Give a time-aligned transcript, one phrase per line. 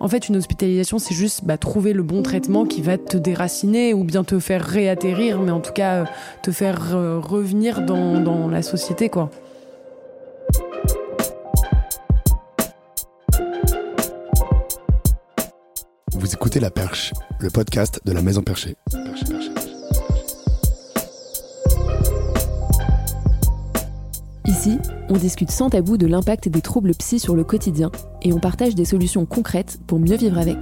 [0.00, 3.94] En fait, une hospitalisation, c'est juste bah, trouver le bon traitement qui va te déraciner
[3.94, 6.04] ou bien te faire réatterrir, mais en tout cas euh,
[6.42, 9.30] te faire euh, revenir dans, dans la société, quoi.
[16.12, 18.76] Vous écoutez La Perche, le podcast de la Maison Perchée.
[25.08, 27.90] On discute sans tabou de l'impact des troubles psy sur le quotidien
[28.22, 30.56] et on partage des solutions concrètes pour mieux vivre avec.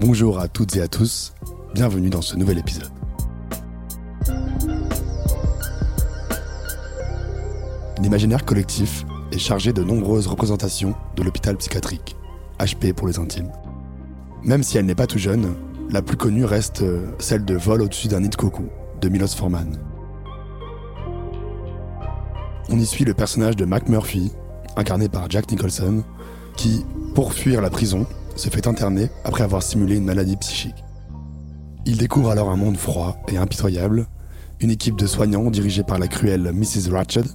[0.00, 1.34] Bonjour à toutes et à tous,
[1.74, 2.90] bienvenue dans ce nouvel épisode.
[8.00, 12.16] L'imaginaire collectif est chargé de nombreuses représentations de l'hôpital psychiatrique,
[12.60, 13.50] HP pour les intimes.
[14.44, 15.56] Même si elle n'est pas tout jeune,
[15.90, 18.64] la plus connue reste euh, celle de Vol au-dessus d'un nid de coucou,
[19.00, 19.78] de Milos Forman.
[22.68, 24.32] On y suit le personnage de Mac Murphy,
[24.76, 26.02] incarné par Jack Nicholson,
[26.56, 30.84] qui, pour fuir la prison, se fait interner après avoir simulé une maladie psychique.
[31.86, 34.06] Il découvre alors un monde froid et impitoyable,
[34.60, 36.90] une équipe de soignants dirigée par la cruelle Mrs.
[36.90, 37.26] Ratched,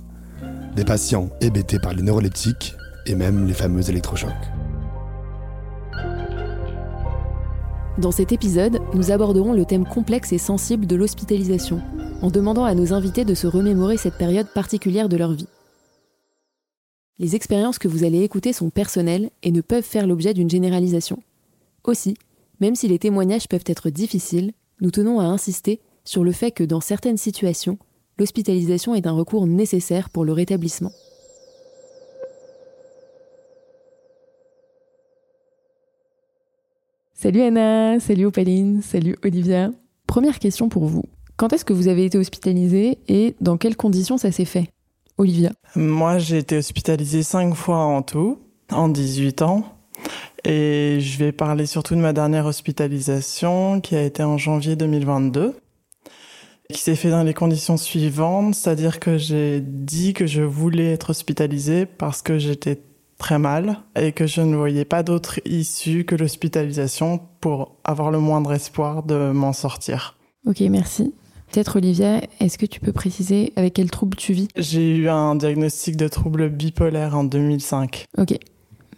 [0.75, 4.31] des patients hébétés par les neuroleptiques et même les fameux électrochocs.
[7.97, 11.81] Dans cet épisode, nous aborderons le thème complexe et sensible de l'hospitalisation,
[12.21, 15.49] en demandant à nos invités de se remémorer cette période particulière de leur vie.
[17.19, 21.21] Les expériences que vous allez écouter sont personnelles et ne peuvent faire l'objet d'une généralisation.
[21.83, 22.15] Aussi,
[22.61, 26.63] même si les témoignages peuvent être difficiles, nous tenons à insister sur le fait que
[26.63, 27.77] dans certaines situations,
[28.17, 30.91] l'hospitalisation est un recours nécessaire pour le rétablissement.
[37.21, 39.69] Salut Anna, salut Opaline, salut Olivia.
[40.07, 41.03] Première question pour vous.
[41.37, 44.69] Quand est-ce que vous avez été hospitalisée et dans quelles conditions ça s'est fait?
[45.19, 48.39] Olivia Moi, j'ai été hospitalisée cinq fois en tout,
[48.71, 49.65] en 18 ans.
[50.45, 55.53] Et je vais parler surtout de ma dernière hospitalisation qui a été en janvier 2022
[56.73, 61.09] qui s'est fait dans les conditions suivantes, c'est-à-dire que j'ai dit que je voulais être
[61.09, 62.81] hospitalisée parce que j'étais
[63.21, 68.19] très mal et que je ne voyais pas d'autre issue que l'hospitalisation pour avoir le
[68.19, 70.17] moindre espoir de m'en sortir.
[70.47, 71.13] Ok, merci.
[71.51, 74.47] Peut-être Olivia, est-ce que tu peux préciser avec quel trouble tu vis?
[74.55, 78.05] J'ai eu un diagnostic de trouble bipolaire en 2005.
[78.17, 78.37] Ok,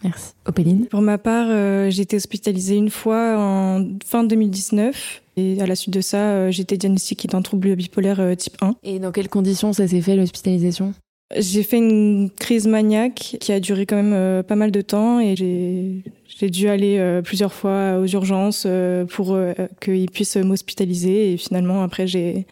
[0.02, 0.32] merci.
[0.46, 5.66] Opéline Pour ma part, euh, j'ai été hospitalisée une fois en fin 2019 et à
[5.66, 8.76] la suite de ça, euh, j'ai été diagnostiquée d'un trouble bipolaire euh, type 1.
[8.84, 10.94] Et dans quelles conditions ça s'est fait l'hospitalisation?
[11.36, 15.20] J'ai fait une crise maniaque qui a duré quand même euh, pas mal de temps
[15.20, 19.36] et j'ai dû aller euh, plusieurs fois aux urgences euh, pour
[19.80, 22.46] qu'ils puissent m'hospitaliser et finalement après j'ai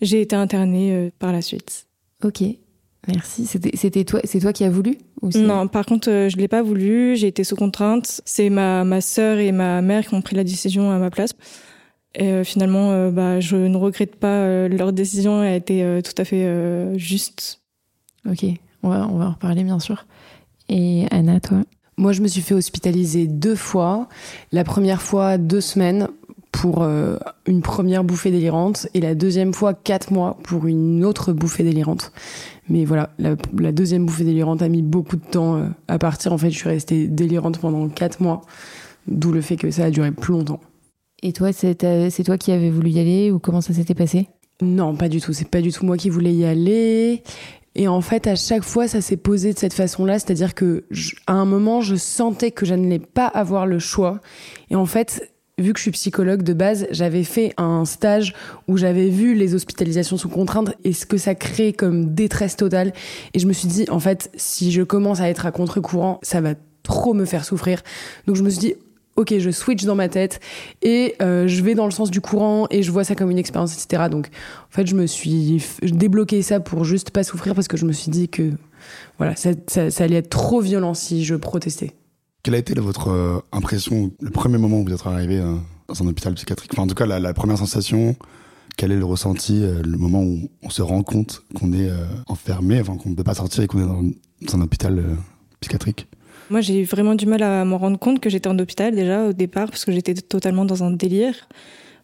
[0.00, 1.86] j'ai été internée par la suite.
[2.24, 2.42] Ok,
[3.06, 3.46] merci.
[3.46, 6.62] C'était c'était toi, c'est toi qui as voulu ou Non, par contre, je l'ai pas
[6.62, 7.14] voulu.
[7.14, 8.20] J'ai été sous contrainte.
[8.24, 11.34] C'est ma ma sœur et ma mère qui ont pris la décision à ma place.
[12.16, 14.66] Et finalement, bah, je ne regrette pas.
[14.66, 17.61] leur décision a été tout à fait juste.
[18.28, 18.44] Ok,
[18.82, 20.06] on va, on va en reparler bien sûr.
[20.68, 21.62] Et Anna, toi?
[21.98, 24.08] Moi, je me suis fait hospitaliser deux fois.
[24.50, 26.08] La première fois, deux semaines
[26.50, 27.16] pour euh,
[27.46, 32.12] une première bouffée délirante et la deuxième fois, quatre mois pour une autre bouffée délirante.
[32.68, 36.32] Mais voilà, la, la deuxième bouffée délirante a mis beaucoup de temps euh, à partir.
[36.32, 38.42] En fait, je suis restée délirante pendant quatre mois,
[39.06, 40.60] d'où le fait que ça a duré plus longtemps.
[41.22, 44.28] Et toi, c'est c'est toi qui avais voulu y aller ou comment ça s'était passé?
[44.60, 45.32] Non, pas du tout.
[45.32, 47.22] C'est pas du tout moi qui voulais y aller.
[47.74, 50.18] Et en fait, à chaque fois, ça s'est posé de cette façon-là.
[50.18, 50.84] C'est-à-dire que,
[51.26, 54.20] à un moment, je sentais que je n'allais pas avoir le choix.
[54.70, 58.34] Et en fait, vu que je suis psychologue de base, j'avais fait un stage
[58.68, 62.92] où j'avais vu les hospitalisations sous contrainte et ce que ça crée comme détresse totale.
[63.34, 66.40] Et je me suis dit, en fait, si je commence à être à contre-courant, ça
[66.40, 67.82] va trop me faire souffrir.
[68.26, 68.74] Donc je me suis dit,
[69.16, 70.40] ok, je switch dans ma tête
[70.82, 73.38] et euh, je vais dans le sens du courant et je vois ça comme une
[73.38, 74.04] expérience, etc.
[74.10, 77.84] Donc en fait, je me suis débloqué ça pour juste pas souffrir parce que je
[77.84, 78.50] me suis dit que
[79.18, 79.50] voilà, ça,
[79.98, 81.92] allait être trop violent si je protestais.
[82.42, 85.54] Quelle a été votre euh, impression, le premier moment où vous êtes arrivé euh,
[85.86, 86.72] dans un hôpital psychiatrique?
[86.72, 88.16] Enfin, en tout cas, la, première sensation,
[88.76, 91.88] quel est le ressenti, le moment où on se rend compte qu'on est
[92.26, 95.04] enfermé, enfin, qu'on ne peut pas sortir et qu'on est dans, un hôpital
[95.60, 96.08] psychiatrique?
[96.52, 99.32] Moi, j'ai vraiment du mal à m'en rendre compte que j'étais en hôpital déjà au
[99.32, 101.48] départ parce que j'étais totalement dans un délire.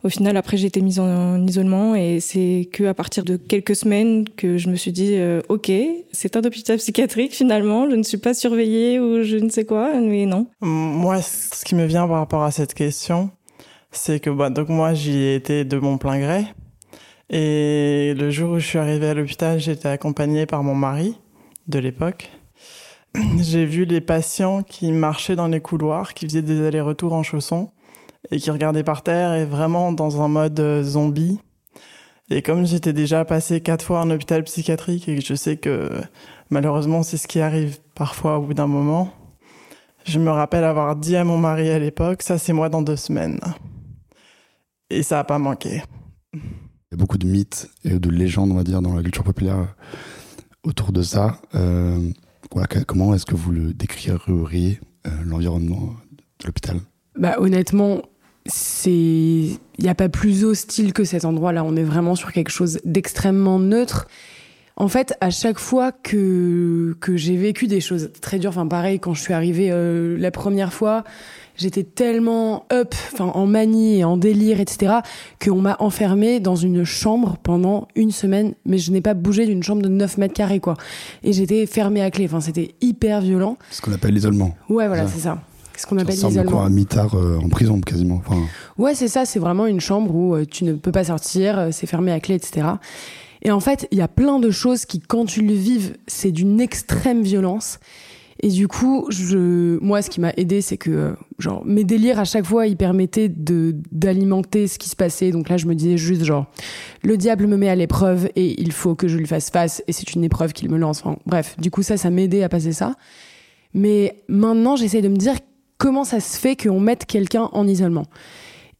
[0.05, 3.37] Au final, après, j'ai été mise en, en isolement et c'est que à partir de
[3.37, 5.71] quelques semaines que je me suis dit, euh, ok,
[6.13, 7.91] c'est un hôpital psychiatrique finalement.
[7.91, 10.47] Je ne suis pas surveillée ou je ne sais quoi, mais non.
[10.63, 13.29] Moi, ce qui me vient par rapport à cette question,
[13.91, 16.47] c'est que bah, donc moi, j'y ai été de mon plein gré.
[17.29, 21.17] Et le jour où je suis arrivée à l'hôpital, j'étais accompagnée par mon mari.
[21.67, 22.31] de l'époque.
[23.39, 27.71] J'ai vu les patients qui marchaient dans les couloirs, qui faisaient des allers-retours en chaussons
[28.31, 31.41] et qui regardaient par terre et vraiment dans un mode euh, zombie.
[32.31, 35.91] Et comme j'étais déjà passé quatre fois en hôpital psychiatrique et que je sais que
[36.51, 39.11] malheureusement c'est ce qui arrive parfois au bout d'un moment,
[40.05, 42.97] je me rappelle avoir dit à mon mari à l'époque, ça c'est moi dans deux
[42.97, 43.41] semaines.
[44.91, 45.83] Et ça n'a pas manqué.
[46.35, 46.41] Il
[46.93, 49.75] y a beaucoup de mythes et de légendes, on va dire, dans la culture populaire
[50.63, 51.39] autour de ça.
[51.55, 52.11] Euh,
[52.87, 55.95] comment est-ce que vous le décririez, euh, l'environnement
[56.41, 56.81] de l'hôpital?
[57.17, 58.03] Bah, Honnêtement,
[58.47, 61.65] c'est il n'y a pas plus hostile que cet endroit-là.
[61.65, 64.09] On est vraiment sur quelque chose d'extrêmement neutre.
[64.77, 69.01] En fait, à chaque fois que que j'ai vécu des choses très dures, enfin pareil
[69.01, 71.05] quand je suis arrivée euh, la première fois,
[71.59, 74.97] j'étais tellement up, enfin en manie et en délire, etc.,
[75.45, 79.63] qu'on m'a enfermée dans une chambre pendant une semaine, mais je n'ai pas bougé d'une
[79.63, 80.75] chambre de 9 mètres carrés, quoi.
[81.23, 82.25] Et j'étais fermée à clé.
[82.25, 83.59] Enfin, c'était hyper violent.
[83.71, 84.57] Ce qu'on appelle l'isolement.
[84.71, 85.39] Ouais, voilà, c'est ça
[85.77, 86.63] ce qu'on appelle l'isolement.
[86.63, 88.21] un mitard euh, en prison quasiment.
[88.27, 88.43] Enfin...
[88.79, 89.25] Ouais, c'est ça.
[89.25, 92.21] C'est vraiment une chambre où euh, tu ne peux pas sortir, euh, c'est fermé à
[92.21, 92.67] clé, etc.
[93.43, 96.33] Et en fait, il y a plein de choses qui, quand tu le vives, c'est
[96.33, 97.79] d'une extrême violence.
[98.41, 102.25] Et du coup, je, moi, ce qui m'a aidé, c'est que, genre, mes délires à
[102.25, 105.31] chaque fois, ils permettaient de d'alimenter ce qui se passait.
[105.33, 106.47] Donc là, je me disais juste, genre,
[107.03, 109.83] le diable me met à l'épreuve et il faut que je lui fasse face.
[109.89, 111.03] Et c'est une épreuve qu'il me lance.
[111.27, 112.95] Bref, du coup, ça, ça m'aidait à passer ça.
[113.75, 115.35] Mais maintenant, j'essaie de me dire
[115.77, 118.07] comment ça se fait qu'on mette quelqu'un en isolement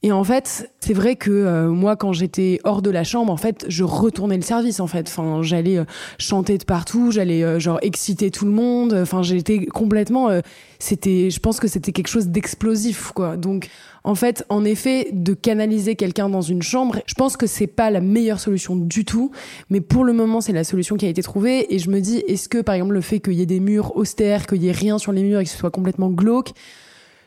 [0.05, 3.37] et en fait, c'est vrai que euh, moi, quand j'étais hors de la chambre, en
[3.37, 4.79] fait, je retournais le service.
[4.79, 5.85] En fait, enfin, j'allais euh,
[6.19, 8.95] chanter de partout, j'allais euh, genre exciter tout le monde.
[8.95, 10.31] Enfin, j'étais complètement.
[10.79, 13.37] c'était, je pense que c'était quelque chose d'explosif, quoi.
[13.37, 13.71] Donc,
[14.05, 17.91] en fait, en effet, de canaliser quelqu'un dans une chambre, je pense que c'est pas
[17.91, 19.33] la meilleure solution du tout.
[19.69, 21.75] Mais pour le moment, c'est la solution qui a été trouvée.
[21.75, 23.97] Et je me dis, est-ce que, par exemple, le fait qu'il y ait des murs
[23.97, 26.53] austères, qu'il y ait rien sur les murs et que ce soit complètement glauque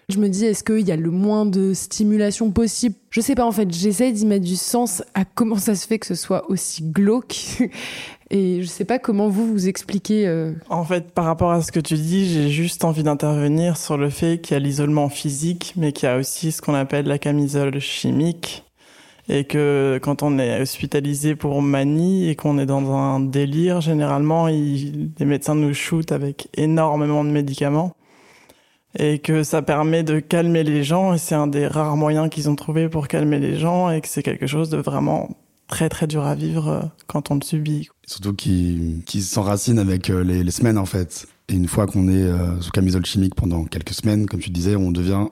[0.10, 2.96] je me dis, est-ce qu'il y a le moins de stimulation possible?
[3.10, 6.00] Je sais pas, en fait, j'essaie d'y mettre du sens à comment ça se fait
[6.00, 7.36] que ce soit aussi glauque.
[8.30, 10.26] Et je sais pas comment vous vous expliquez.
[10.26, 10.54] Euh.
[10.70, 14.10] En fait, par rapport à ce que tu dis, j'ai juste envie d'intervenir sur le
[14.10, 17.18] fait qu'il y a l'isolement physique, mais qu'il y a aussi ce qu'on appelle la
[17.18, 18.64] camisole chimique.
[19.30, 24.48] Et que quand on est hospitalisé pour manie et qu'on est dans un délire, généralement,
[24.48, 27.96] les médecins nous shootent avec énormément de médicaments
[28.98, 32.50] et que ça permet de calmer les gens et c'est un des rares moyens qu'ils
[32.50, 35.30] ont trouvé pour calmer les gens et que c'est quelque chose de vraiment
[35.68, 37.90] très très dur à vivre euh, quand on le subit.
[38.06, 41.28] Surtout qui, qui s'enracine avec euh, les, semaines en fait.
[41.48, 44.76] Et une fois qu'on est euh, sous camisole chimique pendant quelques semaines, comme tu disais,
[44.76, 45.28] on devient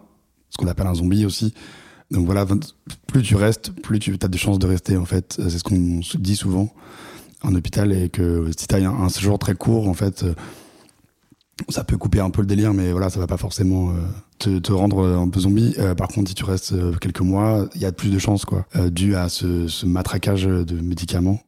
[0.50, 1.54] ce qu'on appelle un zombie aussi.
[2.10, 2.46] Donc voilà,
[3.08, 5.36] plus tu restes, plus tu as de chances de rester en fait.
[5.38, 6.74] C'est ce qu'on dit souvent
[7.44, 10.26] en hôpital et que si tu as un séjour très court en fait
[11.68, 13.92] ça peut couper un peu le délire, mais voilà, ça va pas forcément
[14.48, 15.76] euh, te, rendre un peu zombie.
[15.78, 18.46] Euh, par contre, si tu restes euh, quelques mois, il y a plus de chances,
[18.46, 21.42] quoi, dû à ce, ce, matraquage de médicaments.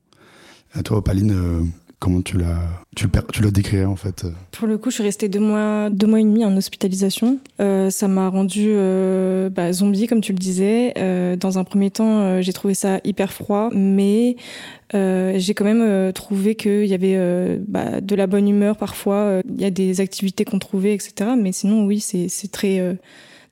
[0.84, 1.72] toi, Opaline,
[2.02, 2.60] comment tu l'as,
[2.96, 3.08] tu
[3.42, 6.24] l'as décrit en fait Pour le coup, je suis restée deux mois, deux mois et
[6.24, 7.38] demi en hospitalisation.
[7.60, 8.74] ça m'a rendu
[9.52, 10.94] bah, zombie, comme tu le disais.
[11.38, 14.36] dans un premier temps, j'ai trouvé ça hyper froid, mais
[14.94, 18.76] euh, j'ai quand même euh, trouvé qu'il y avait euh, bah, de la bonne humeur
[18.78, 19.42] parfois.
[19.50, 21.32] Il y a des activités qu'on trouvait, etc.
[21.38, 22.98] Mais sinon, oui, c'est très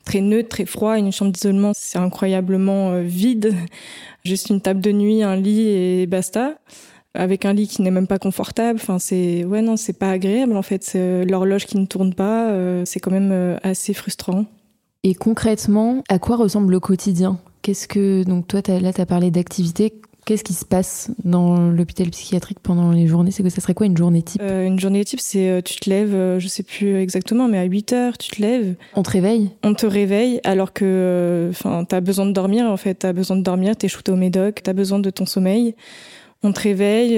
[0.05, 0.97] très neutre, très froid.
[0.97, 3.53] Une chambre d'isolement, c'est incroyablement vide.
[4.25, 6.59] Juste une table de nuit, un lit et basta.
[7.19, 8.79] Avec un lit qui n'est même pas confortable.
[8.81, 10.95] Enfin, c'est ouais non, c'est pas agréable en fait.
[10.95, 12.53] L'horloge qui ne tourne pas,
[12.85, 14.45] c'est quand même assez frustrant.
[15.03, 17.39] Et concrètement, à quoi ressemble le quotidien?
[17.61, 19.93] Qu'est-ce que donc toi as, là tu as parlé d'activité
[20.29, 23.31] Qu'est-ce qui se passe dans l'hôpital psychiatrique pendant les journées?
[23.31, 24.39] C'est que ça serait quoi une journée type?
[24.43, 27.57] Euh, Une journée type, c'est euh, tu te lèves, euh, je sais plus exactement, mais
[27.57, 28.75] à 8 heures, tu te lèves.
[28.93, 29.49] On te réveille?
[29.63, 32.99] On te réveille alors que enfin, tu as besoin de dormir en fait.
[32.99, 35.25] Tu as besoin de dormir, tu es shooté au médoc, tu as besoin de ton
[35.25, 35.73] sommeil.
[36.41, 37.17] On te réveille.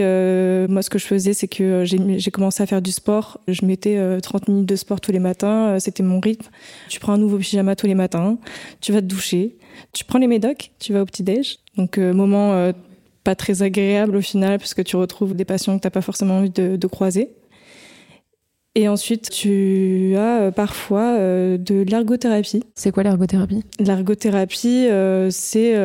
[0.67, 3.39] moi, ce que je faisais, c'est que j'ai commencé à faire du sport.
[3.47, 5.77] Je mettais 30 minutes de sport tous les matins.
[5.79, 6.49] C'était mon rythme.
[6.89, 8.39] Tu prends un nouveau pyjama tous les matins.
[8.79, 9.57] Tu vas te doucher.
[9.93, 10.71] Tu prends les médocs.
[10.79, 11.59] Tu vas au petit-déj.
[11.77, 12.73] Donc, moment
[13.23, 16.01] pas très agréable au final parce que tu retrouves des patients que tu n'as pas
[16.01, 17.29] forcément envie de, croiser.
[18.75, 22.63] Et ensuite, tu as euh, parfois euh, de l'ergothérapie.
[22.73, 23.63] C'est quoi l'ergothérapie?
[23.79, 25.75] L'ergothérapie, euh, c'est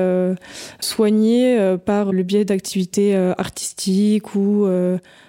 [0.80, 4.66] soigner par le biais d'activités artistiques ou,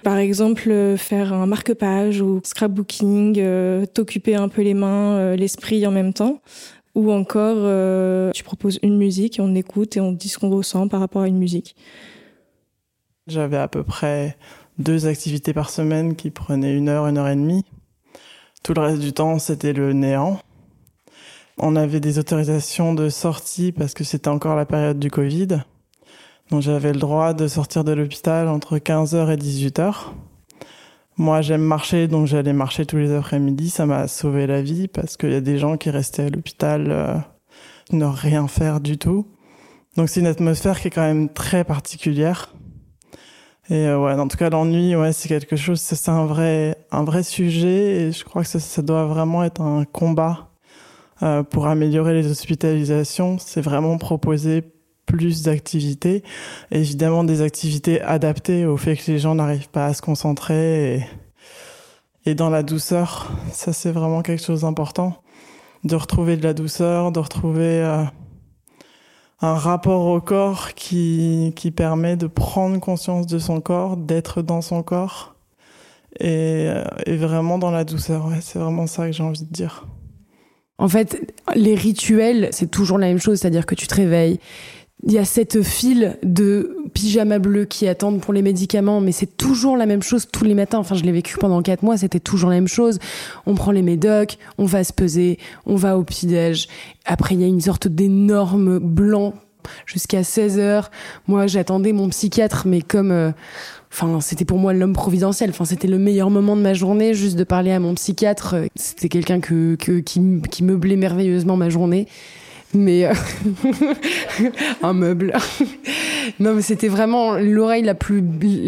[0.04, 3.42] par exemple, faire un marque-page ou scrapbooking,
[3.94, 6.42] t'occuper un peu les mains, l'esprit en même temps.
[6.98, 10.50] Ou encore, euh, tu proposes une musique et on écoute et on dit ce qu'on
[10.50, 11.76] ressent par rapport à une musique.
[13.28, 14.36] J'avais à peu près
[14.80, 17.66] deux activités par semaine qui prenaient une heure, une heure et demie.
[18.64, 20.40] Tout le reste du temps, c'était le néant.
[21.58, 25.64] On avait des autorisations de sortie parce que c'était encore la période du Covid.
[26.52, 29.94] Donc j'avais le droit de sortir de l'hôpital entre 15h et 18h.
[31.18, 33.72] Moi, j'aime marcher, donc j'allais marcher tous les après-midi.
[33.72, 36.92] Ça m'a sauvé la vie parce qu'il y a des gens qui restaient à l'hôpital
[36.92, 37.18] euh,
[37.92, 39.26] ne rien faire du tout.
[39.96, 42.54] Donc c'est une atmosphère qui est quand même très particulière.
[43.70, 47.04] Et euh, ouais, en tout cas, l'ennui, ouais, c'est quelque chose, c'est un vrai, un
[47.04, 48.08] vrai sujet.
[48.08, 50.50] Et je crois que ça, ça doit vraiment être un combat
[51.24, 53.38] euh, pour améliorer les hospitalisations.
[53.40, 54.64] C'est vraiment proposer
[55.06, 56.22] plus d'activités,
[56.70, 61.06] évidemment des activités adaptées au fait que les gens n'arrivent pas à se concentrer et,
[62.26, 65.24] et dans la douceur, ça c'est vraiment quelque chose d'important,
[65.86, 68.04] de retrouver de la douceur, de retrouver euh,
[69.42, 74.62] un rapport au corps qui, qui permet de prendre conscience de son corps, d'être dans
[74.62, 75.36] son corps
[76.20, 78.28] et, euh, et vraiment dans la douceur.
[78.28, 79.86] Ouais, c'est vraiment ça que j'ai envie de dire.
[80.80, 84.40] En fait, les rituels, c'est toujours la même chose, c'est-à-dire que tu te réveilles,
[85.04, 89.38] il y a cette file de pyjama bleu qui attendent pour les médicaments, mais c'est
[89.38, 90.80] toujours la même chose tous les matins.
[90.80, 92.98] Enfin, je l'ai vécu pendant quatre mois, c'était toujours la même chose.
[93.46, 95.38] On prend les médocs, on va se peser,
[95.68, 96.68] on va au petit-déj.
[97.06, 99.36] Après, il y a une sorte d'énorme blanc
[99.86, 100.90] jusqu'à 16 heures.
[101.28, 103.32] Moi, j'attendais mon psychiatre, mais comme, euh,
[103.92, 105.52] enfin, c'était pour moi l'homme providentiel.
[105.52, 108.56] Enfin, c'était le meilleur moment de ma journée, juste de parler à mon psychiatre.
[108.76, 112.08] C'était quelqu'un que, que, qui, qui meublait merveilleusement ma journée
[112.74, 113.14] mais euh,
[114.84, 115.34] un meuble.
[116.40, 118.24] non, mais c'était vraiment l'oreille la plus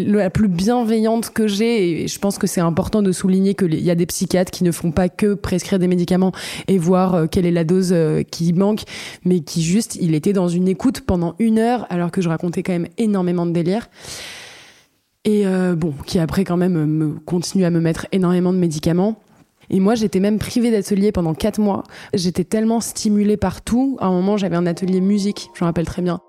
[0.06, 3.82] la plus bienveillante que j'ai et je pense que c'est important de souligner que il
[3.82, 6.32] y a des psychiatres qui ne font pas que prescrire des médicaments
[6.68, 8.82] et voir euh, quelle est la dose euh, qui manque,
[9.24, 12.62] mais qui juste il était dans une écoute pendant une heure alors que je racontais
[12.62, 13.88] quand même énormément de délire.
[15.26, 15.44] Et
[15.76, 19.20] bon, qui après quand même me continue à me mettre énormément de médicaments.
[19.70, 21.84] Et moi, j'étais même privée d'atelier pendant quatre mois.
[22.12, 23.96] J'étais tellement stimulée partout.
[24.00, 26.20] À un moment, j'avais un atelier musique, je me rappelle très bien.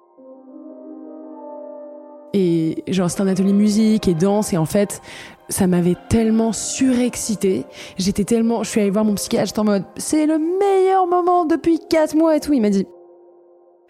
[2.33, 4.53] Et genre, c'était un atelier musique et danse.
[4.53, 5.01] Et en fait,
[5.50, 7.65] ça m'avait tellement surexcité.
[7.98, 8.63] J'étais tellement.
[8.63, 12.38] Je suis allée voir mon psychiatre, en mode, c'est le meilleur moment depuis quatre mois
[12.38, 12.53] et tout.
[12.53, 12.86] Il m'a dit,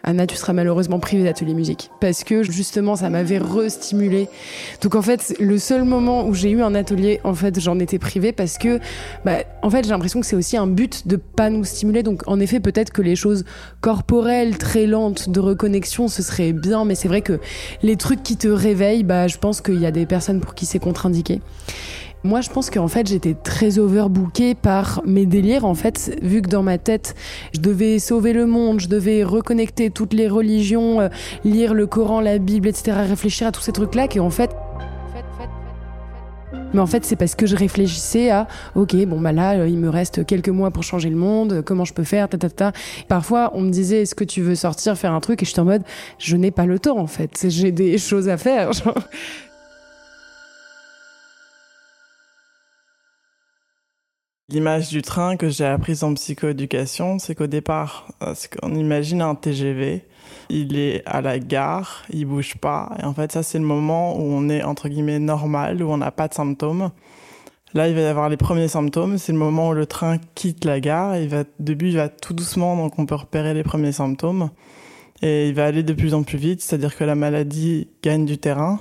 [0.04, 1.90] Anna, tu seras malheureusement privée d'atelier musique.
[2.00, 4.28] Parce que justement, ça m'avait restimulé.
[4.82, 7.98] Donc en fait, le seul moment où j'ai eu un atelier, en fait, j'en étais
[7.98, 8.80] privée parce que,
[9.24, 12.02] bah, en fait, j'ai l'impression que c'est aussi un but de pas nous stimuler.
[12.02, 13.44] Donc en effet, peut-être que les choses
[13.80, 16.84] corporelles, très lentes, de reconnexion, ce serait bien.
[16.84, 17.38] Mais c'est vrai que
[17.82, 20.66] les trucs qui te réveillent, bah, je pense qu'il y a des personnes pour qui
[20.66, 21.40] c'est contre-indiqué.
[22.24, 25.64] Moi, je pense qu'en fait, j'étais très overbookée par mes délires.
[25.64, 27.16] En fait, vu que dans ma tête,
[27.52, 31.08] je devais sauver le monde, je devais reconnecter toutes les religions, euh,
[31.44, 34.50] lire le Coran, la Bible, etc., réfléchir à tous ces trucs-là, en fait,
[36.74, 39.78] mais en fait, c'est parce que je réfléchissais à, ok, bon bah là, euh, il
[39.78, 41.62] me reste quelques mois pour changer le monde.
[41.64, 42.72] Comment je peux faire, ta ta ta.
[43.08, 45.64] Parfois, on me disait, est-ce que tu veux sortir faire un truc Et j'étais en
[45.64, 45.82] mode,
[46.18, 47.46] je n'ai pas le temps en fait.
[47.48, 48.70] J'ai des choses à faire.
[54.52, 58.08] L'image du train que j'ai apprise en psychoéducation, c'est qu'au départ,
[58.62, 60.04] on imagine un TGV,
[60.50, 64.14] il est à la gare, il bouge pas, et en fait ça c'est le moment
[64.18, 66.90] où on est entre guillemets normal, où on n'a pas de symptômes.
[67.72, 70.66] Là, il va y avoir les premiers symptômes, c'est le moment où le train quitte
[70.66, 73.92] la gare, il va, début il va tout doucement, donc on peut repérer les premiers
[73.92, 74.50] symptômes,
[75.22, 78.36] et il va aller de plus en plus vite, c'est-à-dire que la maladie gagne du
[78.36, 78.80] terrain.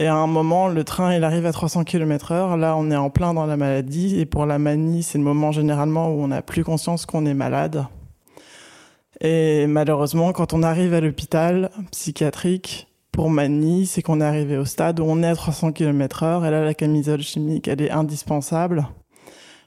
[0.00, 2.56] Et à un moment, le train, il arrive à 300 km heure.
[2.56, 4.20] Là, on est en plein dans la maladie.
[4.20, 7.34] Et pour la manie, c'est le moment généralement où on n'a plus conscience qu'on est
[7.34, 7.84] malade.
[9.20, 14.64] Et malheureusement, quand on arrive à l'hôpital psychiatrique pour manie, c'est qu'on est arrivé au
[14.64, 16.46] stade où on est à 300 km heure.
[16.46, 18.86] Et là, la camisole chimique, elle est indispensable.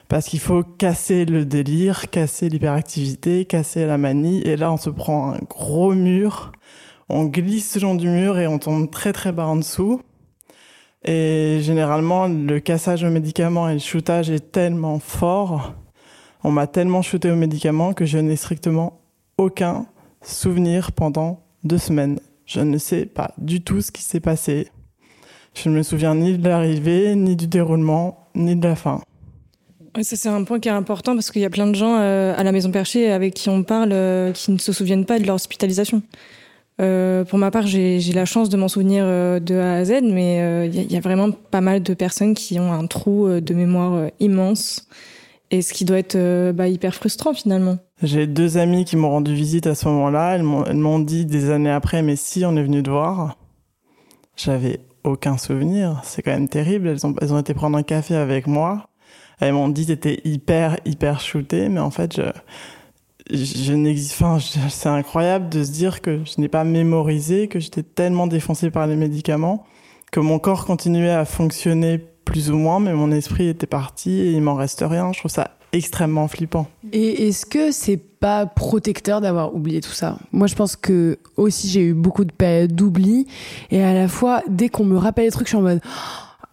[0.08, 4.40] Parce qu'il faut casser le délire, casser l'hyperactivité, casser la manie.
[4.42, 6.52] Et là, on se prend un gros mur.
[7.10, 10.00] On glisse le long du mur et on tombe très très bas en dessous.
[11.04, 15.74] Et généralement, le cassage aux médicaments et le shootage est tellement fort,
[16.44, 19.00] on m'a tellement shooté aux médicaments que je n'ai strictement
[19.38, 19.86] aucun
[20.22, 22.20] souvenir pendant deux semaines.
[22.46, 24.68] Je ne sais pas du tout ce qui s'est passé.
[25.54, 29.00] Je ne me souviens ni de l'arrivée, ni du déroulement, ni de la fin.
[30.00, 32.34] Ça, c'est un point qui est important parce qu'il y a plein de gens euh,
[32.36, 35.26] à la Maison Perchée avec qui on parle euh, qui ne se souviennent pas de
[35.26, 36.02] leur hospitalisation.
[36.82, 40.00] Euh, pour ma part, j'ai la chance de m'en souvenir euh, de A à Z,
[40.02, 43.54] mais il euh, y, a vraiment pas mal de personnes qui ont un trou de
[43.54, 44.88] mémoire immense,
[45.50, 47.78] et ce qui doit être bah, hyper frustrant finalement.
[48.02, 50.34] J'ai deux amis qui m'ont rendu visite à ce moment-là.
[50.34, 53.36] Elles m'ont dit des années après, mais si on est venu te voir,
[54.36, 56.00] j'avais aucun souvenir.
[56.04, 56.88] C'est quand même terrible.
[56.88, 58.88] Elles ont, été prendre un café avec moi.
[59.40, 62.22] Elles m'ont dit t'étais hyper, hyper shooté, mais en fait, je,
[63.32, 67.82] je n'existe, enfin, c'est incroyable de se dire que je n'ai pas mémorisé, que j'étais
[67.82, 69.64] tellement défoncé par les médicaments,
[70.10, 74.32] que mon corps continuait à fonctionner plus ou moins, mais mon esprit était parti et
[74.32, 75.12] il m'en reste rien.
[75.12, 76.66] Je trouve ça extrêmement flippant.
[76.92, 80.18] Et est-ce que c'est pas protecteur d'avoir oublié tout ça?
[80.30, 83.26] Moi, je pense que aussi j'ai eu beaucoup de d'oubli
[83.70, 85.80] et à la fois, dès qu'on me rappelle les trucs, je suis en mode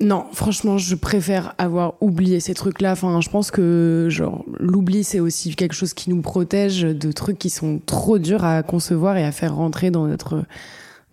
[0.01, 2.93] non, franchement, je préfère avoir oublié ces trucs-là.
[2.93, 7.37] Enfin, je pense que genre l'oubli, c'est aussi quelque chose qui nous protège de trucs
[7.37, 10.45] qui sont trop durs à concevoir et à faire rentrer dans notre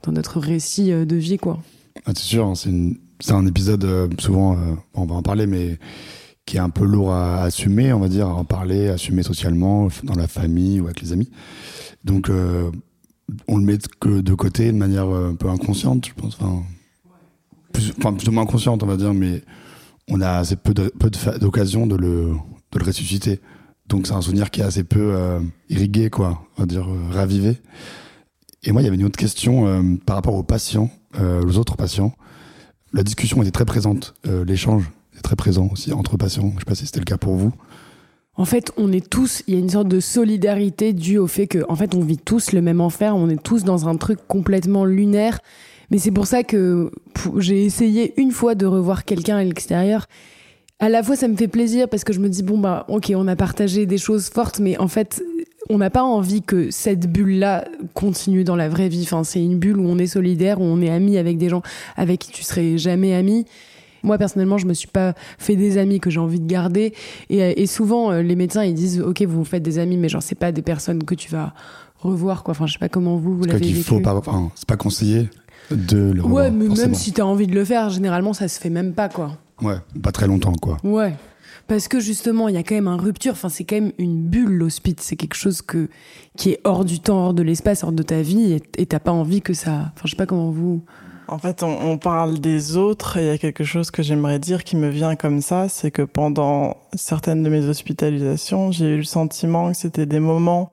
[0.07, 1.59] dans notre récit euh, de vie, quoi.
[2.05, 5.79] Ah, c'est sûr, hein, c'est un épisode euh, souvent, euh, on va en parler, mais
[6.45, 9.89] qui est un peu lourd à assumer, on va dire, à en parler, assumer socialement,
[10.05, 11.29] dans la famille ou avec les amis.
[12.05, 12.31] Donc,
[13.49, 16.39] on le met que de côté de manière un peu inconsciente, je pense.
[17.73, 19.43] Plus, enfin, plus ou moins consciente, on va dire, mais
[20.09, 22.33] on a assez peu d'occasion de, de, le,
[22.73, 23.41] de le ressusciter.
[23.89, 27.11] Donc c'est un souvenir qui est assez peu euh, irrigué, quoi, on va dire euh,
[27.13, 27.59] ravivé.
[28.63, 31.77] Et moi, il y avait une autre question euh, par rapport aux patients, aux autres
[31.77, 32.13] patients.
[32.93, 36.53] La discussion était très présente, l'échange est très présent aussi entre patients.
[36.55, 37.53] Je sais pas si c'était le cas pour vous.
[38.35, 41.47] En fait, on est tous, il y a une sorte de solidarité due au fait
[41.47, 44.19] que, en fait, on vit tous le même enfer, on est tous dans un truc
[44.29, 45.39] complètement lunaire
[45.91, 46.91] mais c'est pour ça que
[47.39, 50.07] j'ai essayé une fois de revoir quelqu'un à l'extérieur.
[50.79, 53.13] À la fois, ça me fait plaisir parce que je me dis, bon, bah, ok,
[53.17, 55.23] on a partagé des choses fortes, mais en fait,
[55.71, 59.03] on n'a pas envie que cette bulle-là continue dans la vraie vie.
[59.05, 61.63] Enfin, c'est une bulle où on est solidaire, où on est ami avec des gens
[61.97, 63.47] avec qui tu serais jamais ami.
[64.03, 66.93] Moi, personnellement, je me suis pas fait des amis que j'ai envie de garder.
[67.31, 70.23] Et, souvent, euh, les médecins, ils disent, OK, vous vous faites des amis, mais genre,
[70.23, 71.55] c'est pas des personnes que tu vas
[71.99, 72.53] revoir, quoi.
[72.53, 73.83] Enfin, je sais pas comment vous, vous l'avez vécu.
[73.83, 75.29] faut pas, enfin, c'est pas conseillé
[75.71, 78.71] de le Ouais, mais même si t'as envie de le faire, généralement, ça se fait
[78.71, 79.39] même pas, quoi.
[79.63, 80.79] Ouais, pas très longtemps, quoi.
[80.85, 81.15] Ouais.
[81.67, 83.33] Parce que justement, il y a quand même une rupture.
[83.33, 84.97] Enfin, c'est quand même une bulle, l'hospice.
[85.01, 85.89] C'est quelque chose que,
[86.37, 88.59] qui est hors du temps, hors de l'espace, hors de ta vie.
[88.77, 89.93] Et t'as pas envie que ça.
[89.95, 90.83] Enfin, je sais pas comment vous.
[91.29, 94.39] En fait, on, on parle des autres et il y a quelque chose que j'aimerais
[94.39, 95.69] dire qui me vient comme ça.
[95.69, 100.71] C'est que pendant certaines de mes hospitalisations, j'ai eu le sentiment que c'était des moments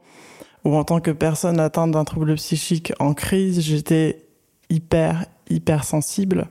[0.64, 4.23] où, en tant que personne atteinte d'un trouble psychique en crise, j'étais
[4.74, 6.48] hyper, hyper sensible.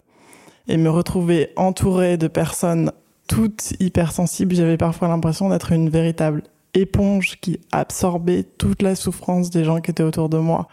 [0.68, 2.92] Et me retrouver entourée de personnes
[3.26, 6.42] toutes hyper sensibles, j'avais parfois l'impression d'être une véritable
[6.74, 10.68] éponge qui absorbait toute la souffrance des gens qui étaient autour de moi.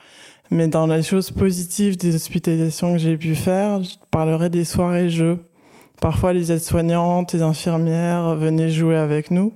[0.52, 5.10] Mais dans les choses positives des hospitalisations que j'ai pu faire, je parlerai des soirées
[5.10, 5.40] jeux.
[6.02, 9.54] Parfois, les aides-soignantes, les infirmières venaient jouer avec nous.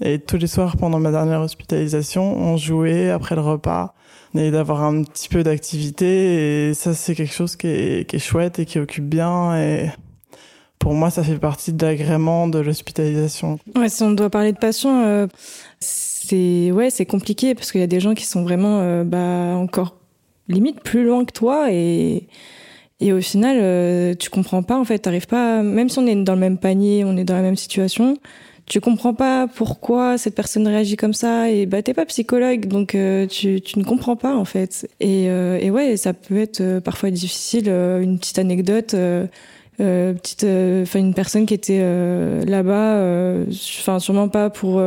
[0.00, 3.94] Et tous les soirs, pendant ma dernière hospitalisation, on jouait après le repas
[4.34, 6.68] et d'avoir un petit peu d'activité.
[6.68, 9.56] Et ça, c'est quelque chose qui est, chouette et qui occupe bien.
[9.58, 9.90] Et
[10.78, 13.58] pour moi, ça fait partie de l'agrément de l'hospitalisation.
[13.76, 15.26] Ouais, si on doit parler de passion, euh,
[15.80, 19.56] c'est ouais, c'est compliqué parce qu'il y a des gens qui sont vraiment euh, bah,
[19.56, 19.96] encore
[20.48, 22.28] limite plus loin que toi et
[23.02, 26.14] et au final, euh, tu comprends pas en fait, t'arrives pas, même si on est
[26.14, 28.16] dans le même panier, on est dans la même situation,
[28.72, 32.94] tu comprends pas pourquoi cette personne réagit comme ça et bah t'es pas psychologue donc
[32.94, 34.88] euh, tu, tu ne comprends pas en fait.
[34.98, 38.96] Et, euh, et ouais ça peut être euh, parfois difficile une petite anecdote
[39.82, 41.82] petite enfin une personne qui était
[42.46, 43.44] là-bas
[43.78, 44.80] enfin sûrement pas pour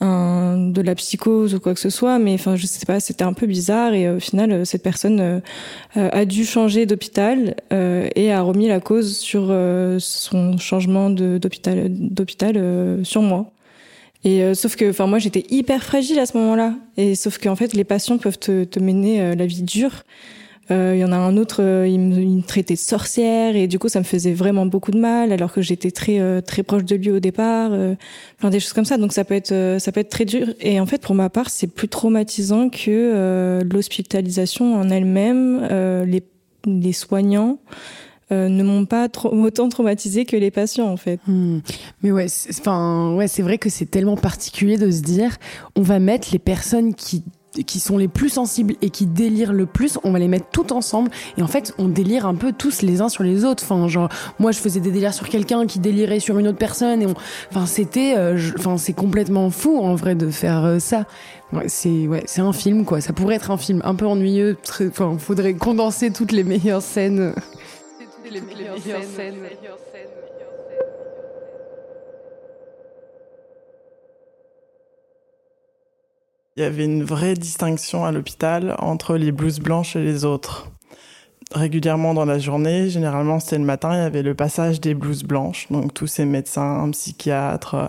[0.00, 3.24] un, de la psychose ou quoi que ce soit, mais enfin je sais pas, c'était
[3.24, 5.40] un peu bizarre et au final cette personne euh,
[6.12, 11.88] a dû changer d'hôpital euh, et a remis la cause sur euh, son changement d'hôpital
[11.88, 13.50] d'hôpital sur moi.
[14.24, 17.72] Et sauf que, enfin moi j'étais hyper fragile à ce moment-là, et sauf qu'en fait
[17.72, 20.02] les patients peuvent te, te mener la vie dure.
[20.70, 23.78] Euh, il y en a un autre, euh, il, me, traitait de sorcière et du
[23.78, 26.84] coup ça me faisait vraiment beaucoup de mal alors que j'étais très euh, très proche
[26.84, 27.70] de lui au départ,
[28.38, 28.98] enfin des choses comme ça.
[28.98, 30.48] Donc ça peut être ça peut être très dur.
[30.60, 35.66] Et en fait pour ma part c'est plus traumatisant que l'hospitalisation en elle-même.
[36.06, 36.22] les
[36.66, 37.58] les soignants
[38.30, 41.18] ne m'ont pas trop, autant traumatisé que les patients en fait.
[41.26, 41.60] Hmm.
[42.02, 45.36] Mais ouais, enfin ouais, c'est vrai que c'est tellement particulier de se dire
[45.76, 47.24] on va mettre les personnes qui
[47.66, 50.72] qui sont les plus sensibles et qui délirent le plus, on va les mettre tout
[50.72, 53.62] ensemble et en fait on délire un peu tous les uns sur les autres.
[53.64, 54.08] Enfin genre
[54.38, 57.06] moi je faisais des délires sur quelqu'un qui délirait sur une autre personne et
[57.50, 61.06] enfin c'était, euh, enfin c'est complètement fou en vrai de faire euh, ça.
[61.52, 63.00] Ouais, c'est ouais c'est un film quoi.
[63.00, 64.56] Ça pourrait être un film un peu ennuyeux.
[64.88, 67.32] Enfin faudrait condenser toutes les meilleures scènes.
[67.98, 69.36] Toutes les meilleures, scènes.
[76.58, 80.72] Il y avait une vraie distinction à l'hôpital entre les blouses blanches et les autres.
[81.54, 82.90] régulièrement dans la journée.
[82.90, 85.68] Généralement, c'était le matin, il y avait le passage des blouses blanches.
[85.70, 87.86] Donc tous ces médecins, psychiatres, euh,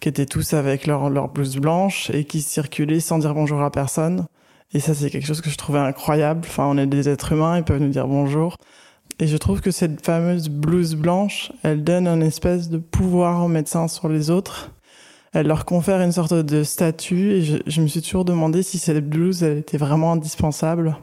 [0.00, 3.70] qui étaient tous avec leur, leur blouse blanche et qui circulaient sans dire bonjour à
[3.70, 4.26] personne.
[4.74, 6.40] Et ça, c'est quelque chose que je trouvais incroyable.
[6.44, 8.56] Enfin, on est des êtres humains, ils peuvent nous dire bonjour.
[9.20, 13.48] Et je trouve que cette fameuse blouse blanche, elle donne un espèce de pouvoir aux
[13.48, 14.72] médecins sur les autres.
[15.32, 19.08] Elle leur confère une sorte de statut et je, me suis toujours demandé si cette
[19.08, 20.96] blouse, elle était vraiment indispensable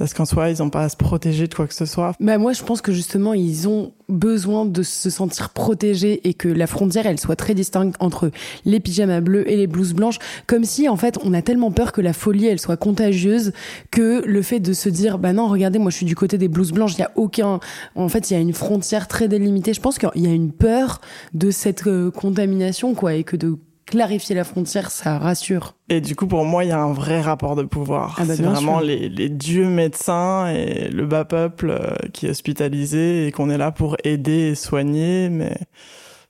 [0.00, 2.14] parce qu'en soi, ils n'ont pas à se protéger de quoi que ce soit.
[2.20, 6.48] Bah moi, je pense que justement, ils ont besoin de se sentir protégés et que
[6.48, 8.30] la frontière, elle soit très distincte entre
[8.64, 11.92] les pyjamas bleus et les blouses blanches, comme si, en fait, on a tellement peur
[11.92, 13.52] que la folie, elle soit contagieuse,
[13.90, 16.48] que le fait de se dire, bah non, regardez, moi, je suis du côté des
[16.48, 17.60] blouses blanches, il y a aucun,
[17.94, 19.74] en fait, il y a une frontière très délimitée.
[19.74, 21.02] Je pense qu'il y a une peur
[21.34, 23.58] de cette euh, contamination, quoi, et que de
[23.90, 25.74] clarifier la frontière, ça rassure.
[25.88, 28.16] Et du coup, pour moi, il y a un vrai rapport de pouvoir.
[28.18, 32.30] Ah bah c'est vraiment les, les, dieux médecins et le bas peuple euh, qui est
[32.30, 35.56] hospitalisé et qu'on est là pour aider et soigner, mais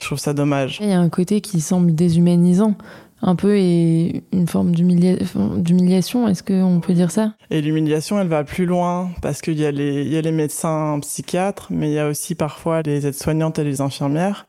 [0.00, 0.78] je trouve ça dommage.
[0.80, 2.74] Il y a un côté qui semble déshumanisant
[3.22, 7.34] un peu et une forme d'humiliation, est-ce qu'on peut dire ça?
[7.50, 10.32] Et l'humiliation, elle va plus loin parce qu'il y, a les, il y a les
[10.32, 14.46] médecins psychiatres, mais il y a aussi parfois les aides-soignantes et les infirmières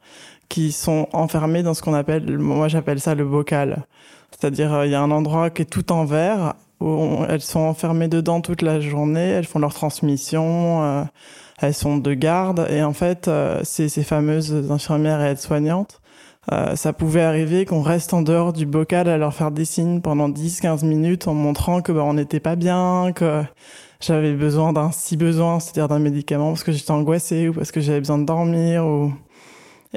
[0.52, 3.86] qui sont enfermées dans ce qu'on appelle, moi j'appelle ça le bocal.
[4.32, 7.62] C'est-à-dire, euh, il y a un endroit qui est tout en verre, où elles sont
[7.62, 11.04] enfermées dedans toute la journée, elles font leur transmission, euh,
[11.62, 16.02] elles sont de garde, et en fait, euh, ces, fameuses infirmières et aides-soignantes,
[16.76, 20.28] ça pouvait arriver qu'on reste en dehors du bocal à leur faire des signes pendant
[20.28, 23.44] 10-15 minutes en montrant que bah, on n'était pas bien, que
[24.02, 27.80] j'avais besoin d'un si besoin, c'est-à-dire d'un médicament parce que j'étais angoissée ou parce que
[27.80, 29.14] j'avais besoin de dormir ou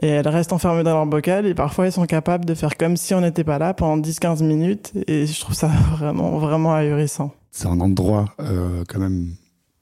[0.02, 2.96] et elles restent enfermées dans leur bocal et parfois elles sont capables de faire comme
[2.96, 7.32] si on n'était pas là pendant 10-15 minutes et je trouve ça vraiment, vraiment ahurissant.
[7.50, 9.34] C'est un endroit euh, quand même,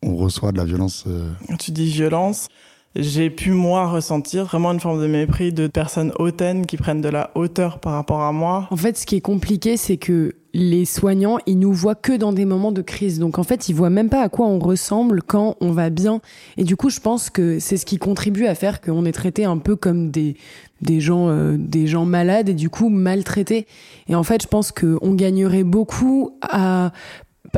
[0.03, 1.05] on reçoit de la violence.
[1.07, 1.31] Euh...
[1.59, 2.49] Tu dis violence,
[2.95, 7.09] j'ai pu moi ressentir vraiment une forme de mépris de personnes hautaines qui prennent de
[7.09, 8.69] la hauteur par rapport à moi.
[8.71, 12.33] En fait, ce qui est compliqué, c'est que les soignants, ils nous voient que dans
[12.33, 13.19] des moments de crise.
[13.19, 16.21] Donc en fait, ils voient même pas à quoi on ressemble quand on va bien.
[16.57, 19.45] Et du coup, je pense que c'est ce qui contribue à faire qu'on est traité
[19.45, 20.37] un peu comme des
[20.83, 23.67] des gens euh, des gens malades et du coup maltraités.
[24.09, 26.93] Et en fait, je pense qu'on gagnerait beaucoup à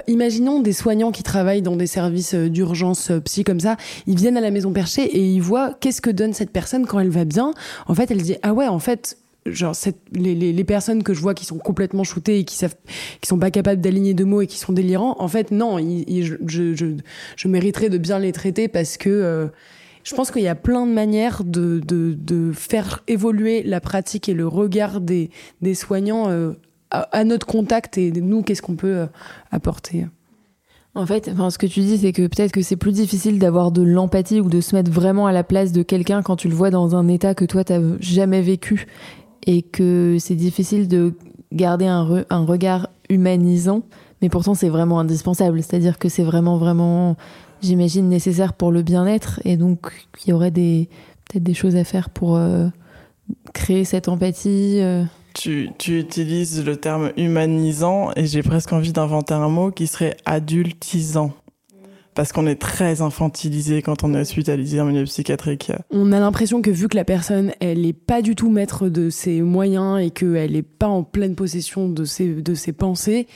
[0.09, 3.77] imaginons des soignants qui travaillent dans des services euh, d'urgence euh, psy comme ça,
[4.07, 6.99] ils viennent à la maison perchée et ils voient qu'est-ce que donne cette personne quand
[7.01, 7.53] elle va bien.
[7.87, 9.75] En fait, elle dit ah ouais, en fait, genre
[10.13, 12.77] les, les, personnes que je vois qui sont complètement shootées et qui savent
[13.21, 16.35] qui sont pas capables d'aligner deux mots et qui sont délirants en fait non je,
[16.47, 19.49] je, mériterais de bien les traiter parce que euh,
[20.03, 24.29] je pense qu'il y a plein de manières de, de, de, faire évoluer la pratique
[24.29, 25.31] et le regard des,
[25.63, 26.53] des soignants euh,
[26.91, 29.07] à, à, notre contact et nous qu'est-ce qu'on peut euh,
[29.51, 30.07] apporter.
[30.95, 33.73] En fait, enfin, ce que tu dis, c'est que peut-être que c'est plus difficile d'avoir
[33.73, 36.55] de l'empathie ou de se mettre vraiment à la place de quelqu'un quand tu le
[36.55, 38.87] vois dans un état que toi t'as jamais vécu
[39.45, 41.15] et que c'est difficile de
[41.53, 43.83] garder un, un regard humanisant,
[44.23, 45.63] mais pourtant c'est vraiment indispensable.
[45.63, 47.17] C'est-à-dire que c'est vraiment, vraiment,
[47.63, 49.93] j'imagine, nécessaire pour le bien-être, et donc
[50.25, 50.89] il y aurait des
[51.29, 52.69] peut-être des choses à faire pour euh,
[53.53, 54.81] créer cette empathie.
[54.81, 55.05] Euh.
[55.35, 60.17] Tu, tu utilises le terme humanisant, et j'ai presque envie d'inventer un mot qui serait
[60.27, 61.33] adultisant
[62.15, 65.73] parce qu'on est très infantilisé quand on est hospitalisé en milieu psychiatrique.
[65.91, 69.11] On a l'impression que vu que la personne, elle n'est pas du tout maître de
[69.11, 73.27] ses moyens et qu'elle n'est pas en pleine possession de ses, de ses pensées,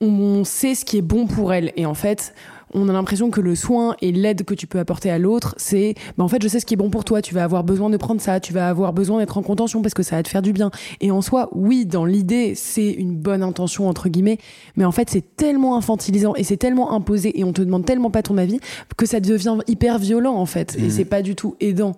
[0.00, 1.72] on sait ce qui est bon pour elle.
[1.76, 2.34] Et en fait,
[2.74, 5.94] on a l'impression que le soin et l'aide que tu peux apporter à l'autre, c'est,
[6.18, 7.22] bah en fait, je sais ce qui est bon pour toi.
[7.22, 8.40] Tu vas avoir besoin de prendre ça.
[8.40, 10.70] Tu vas avoir besoin d'être en contention parce que ça va te faire du bien.
[11.00, 14.38] Et en soi, oui, dans l'idée, c'est une bonne intention entre guillemets,
[14.76, 18.10] mais en fait, c'est tellement infantilisant et c'est tellement imposé et on te demande tellement
[18.10, 18.60] pas ton avis
[18.96, 20.76] que ça devient hyper violent en fait.
[20.76, 20.84] Mmh.
[20.84, 21.96] Et c'est pas du tout aidant.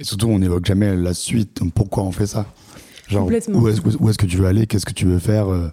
[0.00, 1.60] Et surtout, on n'évoque jamais la suite.
[1.74, 2.46] Pourquoi on fait ça?
[3.08, 4.66] Genre, où est-ce est que tu veux aller?
[4.66, 5.48] Qu'est-ce que tu veux faire?
[5.48, 5.68] Euh,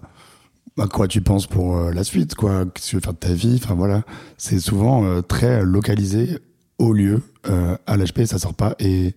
[0.78, 3.18] à quoi tu penses pour euh, la suite, quoi, qu'est-ce que tu veux faire de
[3.18, 4.02] ta vie, enfin voilà,
[4.38, 6.38] c'est souvent euh, très localisé
[6.78, 9.14] au lieu, euh, à l'HP ça sort pas et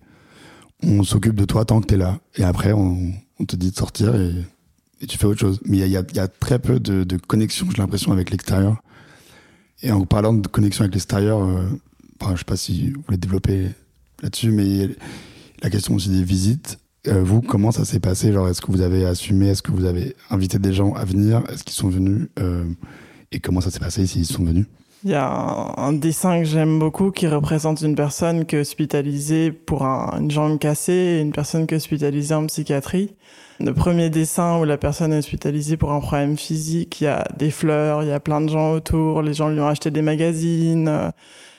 [0.82, 3.12] on s'occupe de toi tant que t'es là et après on,
[3.46, 4.32] te dit de sortir et,
[5.06, 5.60] tu fais autre chose.
[5.66, 8.82] Mais il y a, y a, très peu de, de connexion, j'ai l'impression, avec l'extérieur.
[9.82, 11.66] Et en parlant de connexion avec l'extérieur, euh,
[12.20, 13.68] enfin, je sais pas si vous voulez développer
[14.22, 14.88] là-dessus, mais
[15.62, 18.32] la question aussi des visites, euh, vous, comment ça s'est passé?
[18.32, 19.48] Genre, est-ce que vous avez assumé?
[19.48, 21.42] Est-ce que vous avez invité des gens à venir?
[21.52, 22.28] Est-ce qu'ils sont venus?
[22.38, 22.64] Euh,
[23.32, 24.66] Et comment ça s'est passé s'ils sont venus?
[25.04, 29.52] Il y a un, dessin que j'aime beaucoup qui représente une personne qui est hospitalisée
[29.52, 33.14] pour un, une jambe cassée et une personne qui est hospitalisée en psychiatrie.
[33.60, 37.24] Le premier dessin où la personne est hospitalisée pour un problème physique, il y a
[37.38, 40.02] des fleurs, il y a plein de gens autour, les gens lui ont acheté des
[40.02, 41.12] magazines,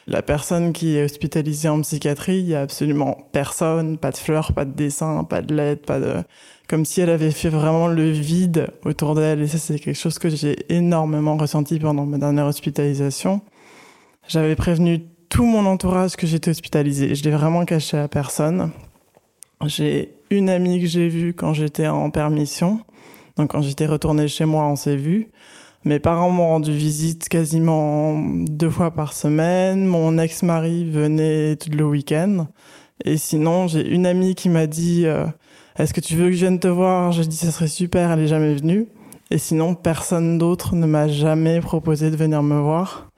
[0.10, 4.54] La personne qui est hospitalisée en psychiatrie, il y a absolument personne, pas de fleurs,
[4.54, 6.24] pas de dessins, pas de lettres, pas de
[6.70, 10.20] comme si elle avait fait vraiment le vide autour d'elle et ça c'est quelque chose
[10.20, 13.42] que j'ai énormément ressenti pendant ma dernière hospitalisation.
[14.28, 18.72] J'avais prévenu tout mon entourage que j'étais hospitalisée, je l'ai vraiment caché à personne.
[19.66, 22.80] J'ai une amie que j'ai vue quand j'étais en permission.
[23.36, 25.30] Donc quand j'étais retournée chez moi, on s'est vu.
[25.88, 29.86] Mes parents m'ont rendu visite quasiment deux fois par semaine.
[29.86, 32.48] Mon ex-mari venait tout le week-end.
[33.06, 35.26] Et sinon, j'ai une amie qui m'a dit euh,
[35.78, 37.14] Est-ce que tu veux que je vienne te voir?
[37.14, 38.90] J'ai dit Ça serait super, elle est jamais venue.
[39.32, 43.10] Et sinon, personne d'autre ne m'a jamais proposé de venir me voir.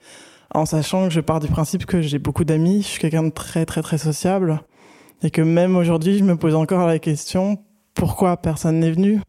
[0.54, 3.30] En sachant que je pars du principe que j'ai beaucoup d'amis, je suis quelqu'un de
[3.30, 4.62] très très très sociable.
[5.24, 7.58] Et que même aujourd'hui, je me pose encore la question
[7.94, 9.20] pourquoi personne n'est venu?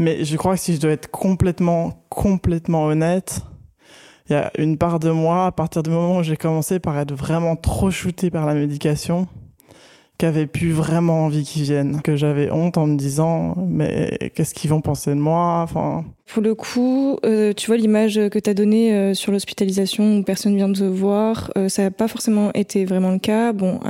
[0.00, 3.42] Mais je crois que si je dois être complètement, complètement honnête,
[4.28, 6.98] il y a une part de moi, à partir du moment où j'ai commencé par
[6.98, 9.28] être vraiment trop shooté par la médication,
[10.16, 14.70] qu'avait plus vraiment envie qu'ils viennent, que j'avais honte en me disant mais qu'est-ce qu'ils
[14.70, 15.60] vont penser de moi?
[15.62, 16.04] Enfin.
[16.26, 20.22] Pour le coup euh, tu vois l'image que tu as donnée euh, sur l'hospitalisation où
[20.22, 23.52] personne vient te voir euh, ça n'a pas forcément été vraiment le cas.
[23.54, 23.80] Bon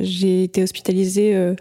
[0.00, 1.54] j'ai été hospitalisée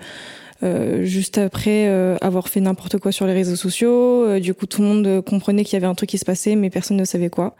[0.63, 4.25] euh, juste après euh, avoir fait n'importe quoi sur les réseaux sociaux.
[4.25, 6.55] Euh, du coup, tout le monde comprenait qu'il y avait un truc qui se passait,
[6.55, 7.55] mais personne ne savait quoi.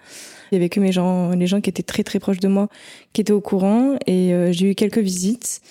[0.52, 2.68] Il y avait que mes gens, les gens qui étaient très très proches de moi,
[3.14, 3.96] qui étaient au courant.
[4.06, 5.62] Et j'ai eu quelques visites,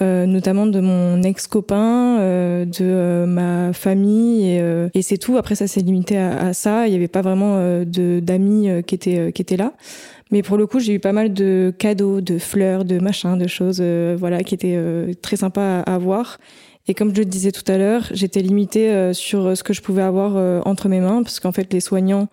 [0.00, 5.36] notamment de mon ex-copain, de ma famille, et, et c'est tout.
[5.36, 6.88] Après, ça s'est limité à, à, ça.
[6.88, 9.72] Il n'y avait pas vraiment de d'amis qui étaient qui étaient là.
[10.32, 13.46] Mais pour le coup, j'ai eu pas mal de cadeaux, de fleurs, de machins, de
[13.46, 14.76] choses, voilà, qui étaient
[15.22, 16.38] très sympas à, à voir.
[16.86, 19.80] Et comme je le disais tout à l'heure, j'étais limitée euh, sur ce que je
[19.80, 22.28] pouvais avoir euh, entre mes mains, parce qu'en fait, les soignants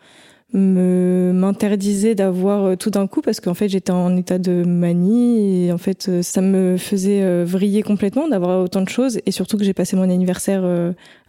[0.54, 5.68] me m'interdisaient d'avoir euh, tout d'un coup parce qu'en fait j'étais en état de manie
[5.68, 9.64] et en fait ça me faisait vriller complètement d'avoir autant de choses et surtout que
[9.64, 10.66] j'ai passé mon anniversaire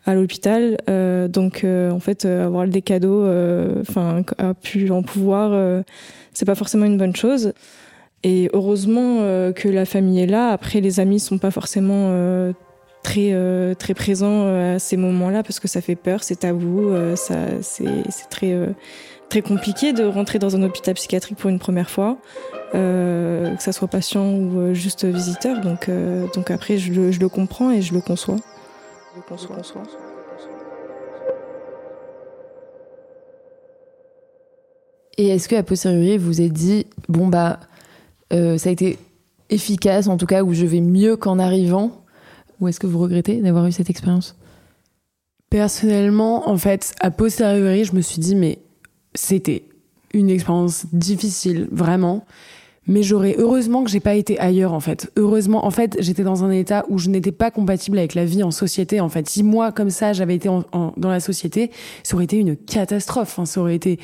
[0.06, 0.76] à l'hôpital
[1.30, 3.24] donc en fait avoir des cadeaux
[3.80, 5.84] enfin a pu en pouvoir
[6.32, 7.52] c'est pas forcément une bonne chose.
[8.24, 9.18] Et heureusement
[9.52, 10.48] que la famille est là.
[10.48, 12.52] Après les amis sont pas forcément
[13.02, 16.88] très euh, très présent euh, à ces moments-là parce que ça fait peur, c'est tabou,
[16.88, 18.56] euh, ça c'est c'est très
[19.28, 22.18] très compliqué de rentrer dans un hôpital psychiatrique pour une première fois,
[22.72, 25.60] que ça soit patient ou juste visiteur.
[25.60, 25.90] Donc
[26.34, 28.36] donc après je le, je le comprends et je le conçois.
[29.12, 29.56] Je le conçois.
[29.56, 29.82] conçois.
[35.18, 37.60] Et est-ce que à posteriori vous êtes dit bon bah
[38.30, 38.98] ça a été
[39.50, 42.01] efficace en tout cas ou je vais mieux qu'en arrivant?
[42.62, 44.36] Ou est-ce que vous regrettez d'avoir eu cette expérience?
[45.50, 48.60] Personnellement, en fait, à posteriori, je me suis dit, mais
[49.14, 49.64] c'était
[50.14, 52.24] une expérience difficile, vraiment.
[52.86, 55.10] Mais j'aurais heureusement que j'ai pas été ailleurs en fait.
[55.16, 58.42] Heureusement, en fait, j'étais dans un état où je n'étais pas compatible avec la vie
[58.42, 59.00] en société.
[59.00, 61.70] En fait, si moi comme ça j'avais été dans la société,
[62.02, 63.38] ça aurait été une catastrophe.
[63.38, 64.00] Enfin, ça aurait été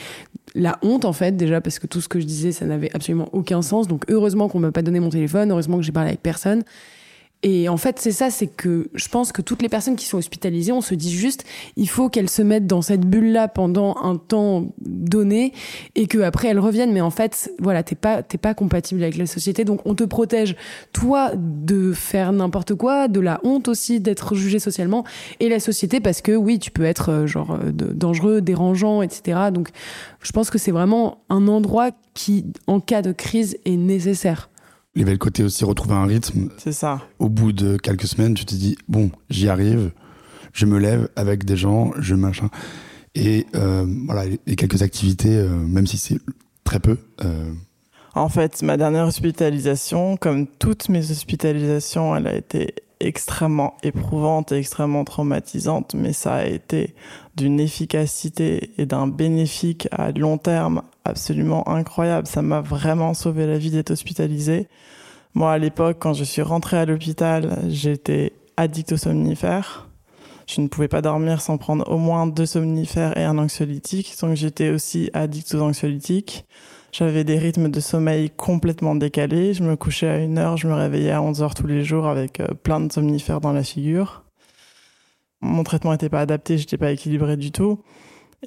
[0.54, 3.28] la honte en fait déjà parce que tout ce que je disais ça n'avait absolument
[3.32, 3.88] aucun sens.
[3.88, 6.62] Donc heureusement qu'on m'a pas donné mon téléphone, heureusement que j'ai parlé avec personne.
[7.44, 10.18] Et en fait, c'est ça, c'est que je pense que toutes les personnes qui sont
[10.18, 11.44] hospitalisées, on se dit juste,
[11.76, 15.52] il faut qu'elles se mettent dans cette bulle-là pendant un temps donné
[15.94, 16.92] et que après elles reviennent.
[16.92, 20.02] Mais en fait, voilà, t'es pas, t'es pas compatible avec la société, donc on te
[20.02, 20.56] protège
[20.92, 25.04] toi de faire n'importe quoi, de la honte aussi d'être jugé socialement
[25.38, 29.38] et la société parce que oui, tu peux être euh, genre euh, dangereux, dérangeant, etc.
[29.52, 29.68] Donc,
[30.22, 34.50] je pense que c'est vraiment un endroit qui, en cas de crise, est nécessaire.
[34.98, 36.48] Il y avait le côté aussi retrouver un rythme.
[36.58, 37.00] C'est ça.
[37.20, 39.92] Au bout de quelques semaines, tu te dis, bon, j'y arrive,
[40.52, 42.50] je me lève avec des gens, je machin.
[43.14, 46.18] Et euh, voilà, et quelques activités, euh, même si c'est
[46.64, 46.96] très peu.
[47.24, 47.52] Euh.
[48.16, 54.56] En fait, ma dernière hospitalisation, comme toutes mes hospitalisations, elle a été extrêmement éprouvante et
[54.56, 56.96] extrêmement traumatisante, mais ça a été
[57.36, 62.26] d'une efficacité et d'un bénéfique à long terme absolument incroyable.
[62.26, 64.68] Ça m'a vraiment sauvé la vie d'être hospitalisé.
[65.34, 69.88] Moi, à l'époque, quand je suis rentrée à l'hôpital, j'étais addict aux somnifères.
[70.48, 74.16] Je ne pouvais pas dormir sans prendre au moins deux somnifères et un anxiolytique.
[74.20, 76.46] Donc j'étais aussi addict aux anxiolytiques.
[76.90, 79.52] J'avais des rythmes de sommeil complètement décalés.
[79.52, 82.06] Je me couchais à une heure, je me réveillais à 11 heures tous les jours
[82.06, 84.24] avec euh, plein de somnifères dans la figure.
[85.42, 87.82] Mon traitement n'était pas adapté, j'étais pas équilibré du tout.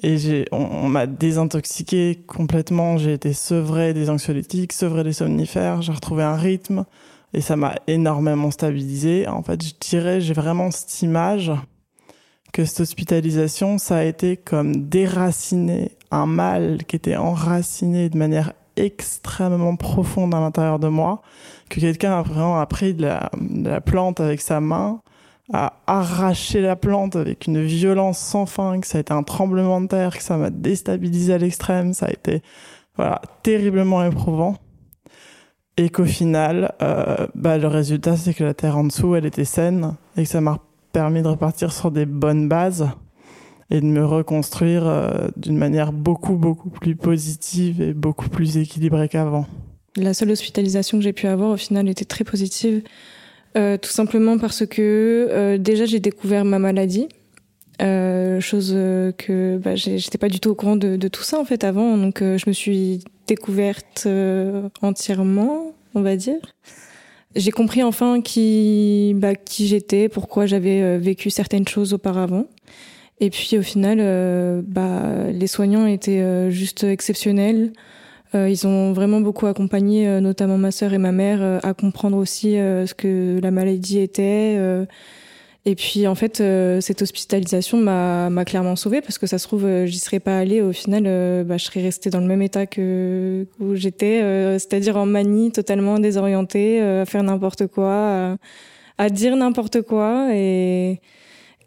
[0.00, 2.96] Et j'ai, on, m'a désintoxiqué complètement.
[2.96, 5.82] J'ai été sevré des anxiolytiques, sevré des somnifères.
[5.82, 6.86] J'ai retrouvé un rythme
[7.34, 9.28] et ça m'a énormément stabilisé.
[9.28, 11.52] En fait, je dirais, j'ai vraiment cette image
[12.52, 18.52] que cette hospitalisation, ça a été comme déraciner un mal qui était enraciné de manière
[18.76, 21.22] extrêmement profonde à l'intérieur de moi,
[21.68, 23.08] que quelqu'un a pris de
[23.40, 25.00] de la plante avec sa main,
[25.52, 29.80] a arraché la plante avec une violence sans fin, que ça a été un tremblement
[29.80, 32.42] de terre, que ça m'a déstabilisé à l'extrême, ça a été
[33.42, 34.56] terriblement éprouvant.
[35.76, 39.46] Et qu'au final, euh, bah, le résultat, c'est que la terre en dessous, elle était
[39.46, 40.58] saine et que ça m'a
[40.92, 42.90] permis de repartir sur des bonnes bases
[43.70, 49.08] et de me reconstruire euh, d'une manière beaucoup, beaucoup plus positive et beaucoup plus équilibrée
[49.08, 49.46] qu'avant.
[49.96, 52.82] La seule hospitalisation que j'ai pu avoir, au final, était très positive.
[53.56, 57.08] Euh, tout simplement parce que euh, déjà, j'ai découvert ma maladie.
[57.80, 58.72] Euh, chose
[59.18, 61.96] que bah, j'étais pas du tout au courant de, de, tout ça en fait avant
[61.96, 64.06] donc je me suis découverte
[64.82, 66.38] entièrement on va dire
[67.34, 72.46] j'ai compris enfin qui bah, qui j'étais pourquoi j'avais vécu certaines choses auparavant
[73.22, 77.72] et puis au final, euh, bah, les soignants étaient euh, juste exceptionnels.
[78.34, 82.54] Euh, ils ont vraiment beaucoup accompagné, notamment ma sœur et ma mère, à comprendre aussi
[82.54, 84.58] ce que la maladie était.
[85.64, 86.42] et puis en fait,
[86.80, 90.62] cette hospitalisation m'a clairement sauvée parce que ça se trouve, j'y serais pas allée.
[90.62, 91.04] Au final,
[91.44, 94.20] bah, je serais restée dans le même état que où j'étais,
[94.58, 98.38] c'est-à-dire en manie, totalement désorientée, à faire n'importe quoi,
[98.98, 101.00] à dire n'importe quoi et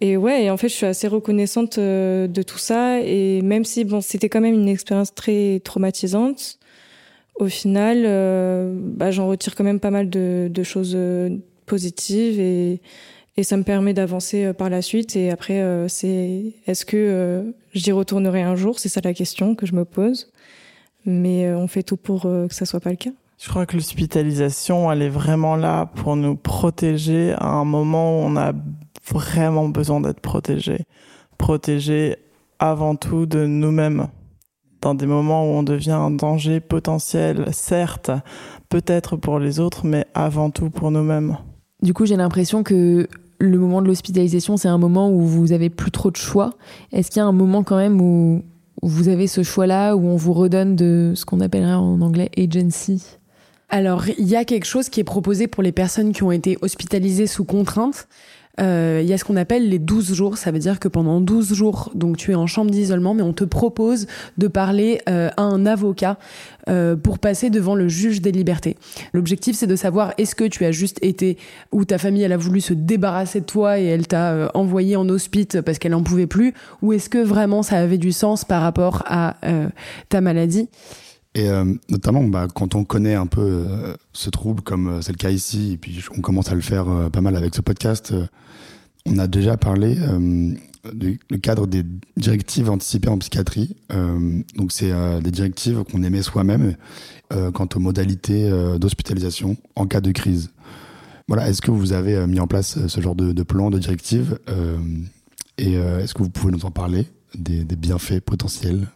[0.02, 3.00] et ouais, et en fait, je suis assez reconnaissante euh, de tout ça.
[3.02, 6.60] Et même si, bon, c'était quand même une expérience très traumatisante,
[7.36, 11.30] au final, euh, bah, j'en retire quand même pas mal de, choses euh,
[11.66, 12.82] positives et,
[13.44, 15.18] ça me permet d'avancer par la suite.
[15.18, 18.80] Et après, c'est est-ce que j'y retournerai un jour?
[18.80, 20.32] C'est ça la question que je me pose.
[21.04, 23.10] Mais on fait tout pour que ça soit pas le cas.
[23.38, 28.24] Je crois que l'hospitalisation, elle est vraiment là pour nous protéger à un moment où
[28.24, 28.54] on a
[29.12, 30.86] vraiment besoin d'être protégé.
[31.38, 32.18] Protégé
[32.60, 34.08] avant tout de nous-mêmes.
[34.82, 38.12] Dans des moments où on devient un danger potentiel, certes,
[38.70, 41.38] peut-être pour les autres, mais avant tout pour nous-mêmes.
[41.82, 43.08] Du coup, j'ai l'impression que
[43.39, 46.52] le moment de l'hospitalisation, c'est un moment où vous avez plus trop de choix.
[46.91, 48.44] Est-ce qu'il y a un moment quand même où
[48.82, 53.18] vous avez ce choix-là, où on vous redonne de ce qu'on appellerait en anglais agency?
[53.70, 56.58] Alors, il y a quelque chose qui est proposé pour les personnes qui ont été
[56.62, 58.08] hospitalisées sous contrainte.
[58.60, 60.38] Euh, il y a ce qu'on appelle les 12 jours.
[60.38, 63.34] Ça veut dire que pendant 12 jours, donc tu es en chambre d'isolement, mais on
[63.34, 66.18] te propose de parler euh, à un avocat
[66.70, 68.78] euh, pour passer devant le juge des libertés.
[69.13, 71.38] L'objectif, c'est de savoir est-ce que tu as juste été
[71.72, 75.08] ou ta famille elle a voulu se débarrasser de toi et elle t'a envoyé en
[75.10, 78.62] hospice parce qu'elle en pouvait plus, ou est-ce que vraiment ça avait du sens par
[78.62, 79.36] rapport à
[80.10, 80.70] ta maladie?
[81.36, 81.48] Et
[81.89, 83.65] notamment, bah, quand on connaît un peu
[84.13, 87.22] ce trouble, comme c'est le cas ici, et puis on commence à le faire pas
[87.22, 88.13] mal avec ce podcast,
[89.06, 90.54] on a déjà parlé euh,
[90.94, 91.84] du cadre des
[92.18, 93.76] directives anticipées en psychiatrie.
[93.91, 96.76] Euh, donc c'est euh, des directives qu'on émet soi-même
[97.54, 100.52] quant aux modalités d'hospitalisation en cas de crise.
[101.28, 104.38] Voilà, est-ce que vous avez mis en place ce genre de, plan, de directives
[105.58, 108.88] Et est-ce que vous pouvez nous en parler des, bienfaits potentiels?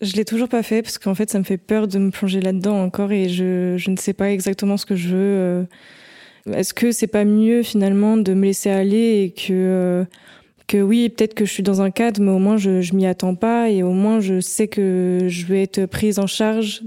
[0.00, 2.40] Je l'ai toujours pas fait parce qu'en fait ça me fait peur de me plonger
[2.40, 5.66] là-dedans encore et je ne sais pas exactement ce que je veux
[6.52, 10.04] est-ce que c'est pas mieux finalement de me laisser aller et que euh,
[10.66, 13.06] que oui, peut-être que je suis dans un cadre, mais au moins je, je m'y
[13.06, 16.82] attends pas et au moins je sais que je vais être prise en charge?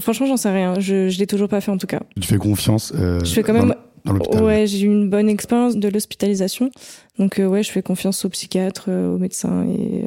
[0.00, 0.78] Franchement, j'en sais rien.
[0.78, 2.00] Je, je l'ai toujours pas fait en tout cas.
[2.20, 2.92] Tu fais confiance.
[2.96, 3.74] Euh, je fais quand même.
[4.04, 6.72] Dans, ouais, j'ai eu une bonne expérience de l'hospitalisation,
[7.20, 10.04] donc euh, ouais, je fais confiance aux psychiatres, aux médecins et.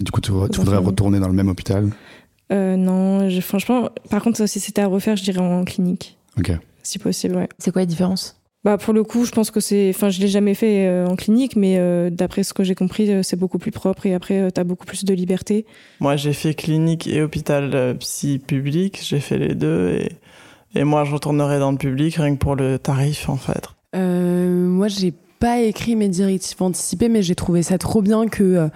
[0.00, 1.90] du coup, tu, tu voudrais retourner dans le même hôpital?
[2.50, 6.16] Non, je, franchement, par contre, si c'était à refaire, je dirais en clinique.
[6.38, 6.52] Ok
[6.84, 7.36] si possible.
[7.36, 7.48] Ouais.
[7.58, 8.40] C'est quoi la différence?
[8.64, 11.16] Bah pour le coup, je pense que c'est, enfin, je l'ai jamais fait euh, en
[11.16, 14.50] clinique, mais euh, d'après ce que j'ai compris, euh, c'est beaucoup plus propre et après,
[14.50, 15.66] tu as beaucoup plus de liberté.
[16.00, 20.12] Moi, j'ai fait clinique et hôpital psy public, j'ai fait les deux et,
[20.74, 23.68] et moi, je retournerai dans le public rien que pour le tarif, en fait.
[23.92, 28.70] moi, j'ai pas écrit mes directives anticipées, mais j'ai trouvé ça trop bien que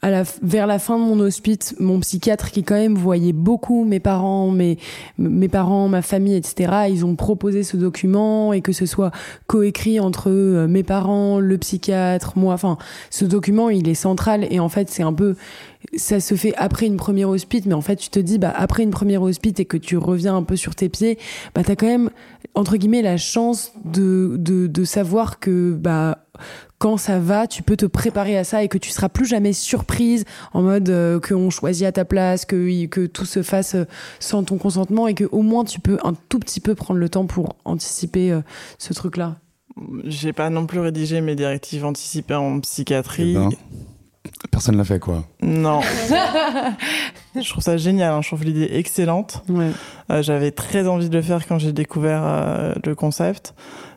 [0.00, 3.84] à la, vers la fin de mon hospice, mon psychiatre qui quand même voyait beaucoup
[3.84, 4.78] mes parents, mes,
[5.18, 6.86] mes parents, ma famille, etc.
[6.88, 9.10] Ils ont proposé ce document et que ce soit
[9.48, 12.54] coécrit entre euh, mes parents, le psychiatre, moi.
[12.54, 12.78] Enfin,
[13.10, 15.34] ce document, il est central et en fait, c'est un peu,
[15.96, 18.84] ça se fait après une première hospice, mais en fait, tu te dis, bah, après
[18.84, 21.18] une première hospice et que tu reviens un peu sur tes pieds,
[21.56, 22.10] bah, t'as quand même,
[22.54, 26.18] entre guillemets, la chance de, de, de savoir que, bah,
[26.78, 29.52] quand ça va, tu peux te préparer à ça et que tu seras plus jamais
[29.52, 33.84] surprise en mode euh, qu'on choisit à ta place, que, que tout se fasse euh,
[34.20, 37.08] sans ton consentement et que au moins tu peux un tout petit peu prendre le
[37.08, 38.40] temps pour anticiper euh,
[38.78, 39.36] ce truc-là.
[40.04, 43.32] J'ai pas non plus rédigé mes directives anticipées en psychiatrie.
[43.32, 43.50] Eh ben,
[44.50, 45.24] personne l'a fait, quoi.
[45.42, 45.80] Non.
[47.34, 48.22] je trouve ça génial, hein.
[48.22, 49.42] je trouve l'idée excellente.
[49.48, 49.70] Ouais.
[50.10, 53.54] Euh, J'avais très envie de le faire quand j'ai découvert euh, le concept,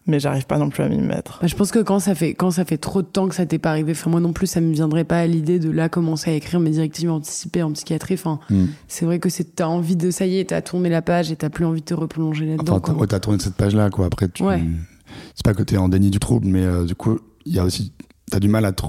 [0.08, 1.40] mais j'arrive pas non plus à m'y mettre.
[1.42, 3.46] Bah, je pense que quand ça fait quand ça fait trop de temps que ça
[3.46, 5.90] t'est pas arrivé, enfin moi non plus, ça me viendrait pas à l'idée de là
[5.90, 8.16] commencer à écrire mes directives anticipées en psychiatrie.
[8.16, 8.66] Enfin, Hmm.
[8.88, 11.36] c'est vrai que c'est t'as envie de ça y est, t'as tourné la page et
[11.36, 12.74] t'as plus envie de te replonger là-dedans.
[12.84, 14.06] Enfin, t'as ouais, tourné cette page-là, quoi.
[14.08, 14.44] Après, tu.
[14.44, 14.62] Ouais.
[15.36, 17.64] C'est pas que t'es en déni du trouble, mais euh, du coup, il y a
[17.66, 17.94] aussi.
[18.32, 18.86] T'as du mal à te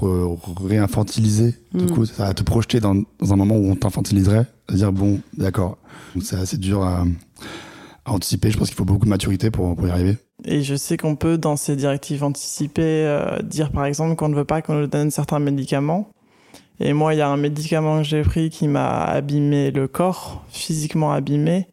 [0.67, 1.55] réinfantiliser.
[1.73, 1.89] Du Mm.
[1.89, 4.45] coup, ça à te projeter dans, dans un moment où on t'infantiliserait.
[4.69, 5.77] À dire, bon, d'accord.
[6.21, 7.05] C'est assez dur à,
[8.05, 8.51] à anticiper.
[8.51, 10.17] Je pense qu'il faut beaucoup de maturité pour, pour y arriver.
[10.45, 14.35] Et je sais qu'on peut, dans ces directives anticipées, euh, dire par exemple qu'on ne
[14.35, 16.09] veut pas qu'on nous donne certains médicaments.
[16.79, 20.43] Et moi, il y a un médicament que j'ai pris qui m'a abîmé le corps,
[20.49, 21.67] physiquement abîmé,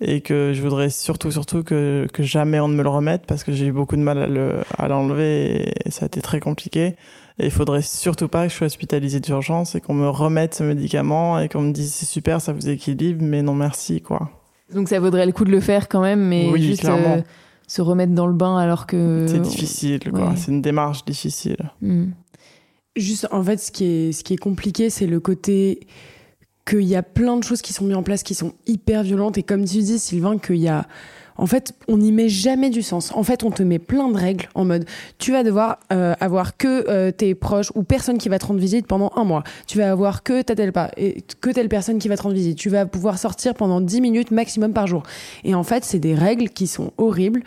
[0.00, 3.44] et que je voudrais surtout, surtout que, que jamais on ne me le remette parce
[3.44, 4.56] que j'ai eu beaucoup de mal à le,
[4.86, 6.96] l'enlever et ça a été très compliqué.
[7.38, 10.62] Et il faudrait surtout pas que je sois hospitalisé d'urgence et qu'on me remette ce
[10.64, 14.30] médicament et qu'on me dise c'est super, ça vous équilibre, mais non merci, quoi.
[14.74, 17.16] Donc ça vaudrait le coup de le faire quand même, mais Oui, juste clairement.
[17.18, 17.22] euh,
[17.72, 19.24] se remettre dans le bain alors que.
[19.26, 20.28] C'est difficile, quoi.
[20.28, 20.36] ouais.
[20.36, 21.70] C'est une démarche difficile.
[21.80, 22.10] Hmm.
[22.96, 25.80] Juste, en fait, ce qui est, ce qui est compliqué, c'est le côté
[26.66, 29.38] qu'il y a plein de choses qui sont mises en place qui sont hyper violentes.
[29.38, 30.86] Et comme tu dis, Sylvain, qu'il y a.
[31.36, 33.12] En fait, on n'y met jamais du sens.
[33.14, 34.84] En fait, on te met plein de règles en mode
[35.18, 38.60] tu vas devoir euh, avoir que euh, tes proches ou personne qui va te rendre
[38.60, 39.42] visite pendant un mois.
[39.66, 40.72] Tu vas avoir que telle
[41.40, 42.58] que telle personne qui va te rendre visite.
[42.58, 45.02] Tu vas pouvoir sortir pendant 10 minutes maximum par jour.
[45.44, 47.42] Et en fait, c'est des règles qui sont horribles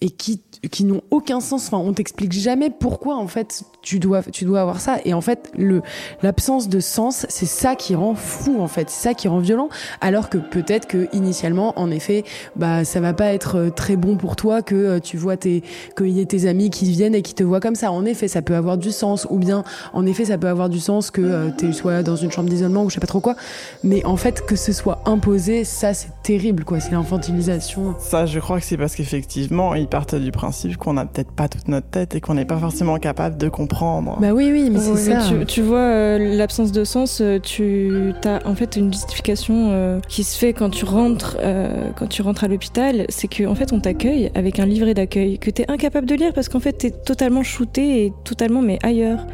[0.00, 0.40] et qui
[0.70, 1.66] qui n'ont aucun sens.
[1.68, 4.98] Enfin, on t'explique jamais pourquoi en fait tu dois tu dois avoir ça.
[5.04, 5.82] Et en fait, le
[6.22, 9.68] l'absence de sens, c'est ça qui rend fou en fait, c'est ça qui rend violent.
[10.00, 12.24] Alors que peut-être que initialement, en effet,
[12.56, 15.62] bah ça va pas être euh, très bon pour toi que euh, tu vois tes
[15.96, 17.90] qu'il y ait tes amis qui viennent et qui te voient comme ça.
[17.90, 19.26] En effet, ça peut avoir du sens.
[19.30, 22.30] Ou bien, en effet, ça peut avoir du sens que euh, tu sois dans une
[22.30, 23.36] chambre d'isolement ou je sais pas trop quoi.
[23.82, 26.80] Mais en fait, que ce soit imposé, ça c'est terrible quoi.
[26.80, 27.94] C'est l'infantilisation.
[27.98, 31.68] Ça, je crois que c'est parce qu'effectivement, partent du principe qu'on n'a peut-être pas toute
[31.68, 34.18] notre tête et qu'on n'est pas forcément capable de comprendre.
[34.20, 35.20] Bah oui, oui, mais c'est ça.
[35.28, 40.00] Tu, tu vois, euh, l'absence de sens, euh, tu as en fait une justification euh,
[40.08, 43.72] qui se fait quand tu rentres, euh, quand tu rentres à l'hôpital, c'est qu'en fait
[43.72, 46.76] on t'accueille avec un livret d'accueil que tu es incapable de lire parce qu'en fait
[46.78, 49.26] tu es totalement shooté et totalement mais ailleurs.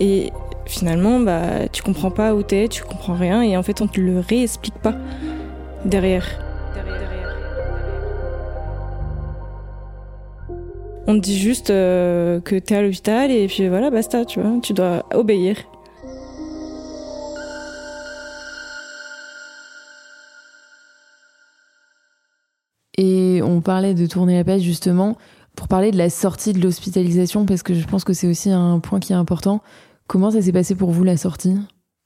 [0.00, 0.32] Et
[0.66, 4.00] finalement, bah, tu comprends pas où t'es, tu comprends rien et en fait on te
[4.00, 4.94] le réexplique pas
[5.84, 6.26] derrière.
[11.06, 14.58] On te dit juste euh, que t'es à l'hôpital et puis voilà, basta, tu vois,
[14.62, 15.58] tu dois obéir.
[22.96, 25.18] Et on parlait de tourner la page justement
[25.56, 28.78] pour parler de la sortie de l'hospitalisation parce que je pense que c'est aussi un
[28.78, 29.60] point qui est important.
[30.06, 31.54] Comment ça s'est passé pour vous la sortie?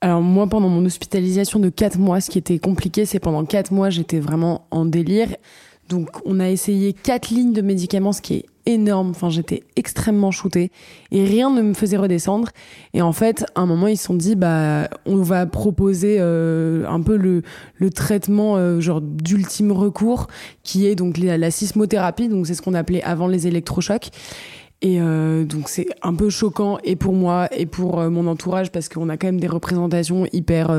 [0.00, 3.70] Alors moi, pendant mon hospitalisation de 4 mois, ce qui était compliqué, c'est pendant 4
[3.72, 5.28] mois, j'étais vraiment en délire.
[5.88, 9.10] Donc on a essayé quatre lignes de médicaments, ce qui est énorme.
[9.10, 10.70] Enfin, j'étais extrêmement shootée
[11.10, 12.50] et rien ne me faisait redescendre.
[12.94, 16.86] Et en fait, à un moment, ils se sont dit, bah, on va proposer euh,
[16.86, 17.42] un peu le,
[17.90, 20.28] traitement euh, genre d'ultime recours,
[20.62, 22.28] qui est donc la, sismothérapie.
[22.28, 24.10] Donc c'est ce qu'on appelait avant les électrochocs.
[24.80, 28.88] Et euh, donc c'est un peu choquant et pour moi et pour mon entourage parce
[28.88, 30.70] qu'on a quand même des représentations hyper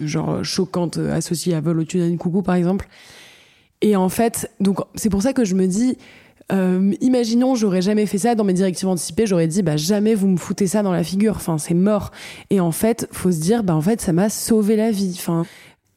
[0.00, 2.88] genre choquantes associées à vol au-dessus d'un coucou par exemple.
[3.82, 5.98] Et en fait, donc c'est pour ça que je me dis,
[6.52, 10.28] euh, imaginons j'aurais jamais fait ça dans mes directives anticipées, j'aurais dit bah jamais vous
[10.28, 12.10] me foutez ça dans la figure, enfin c'est mort.
[12.50, 15.14] Et en fait, faut se dire bah en fait ça m'a sauvé la vie.
[15.16, 15.44] Enfin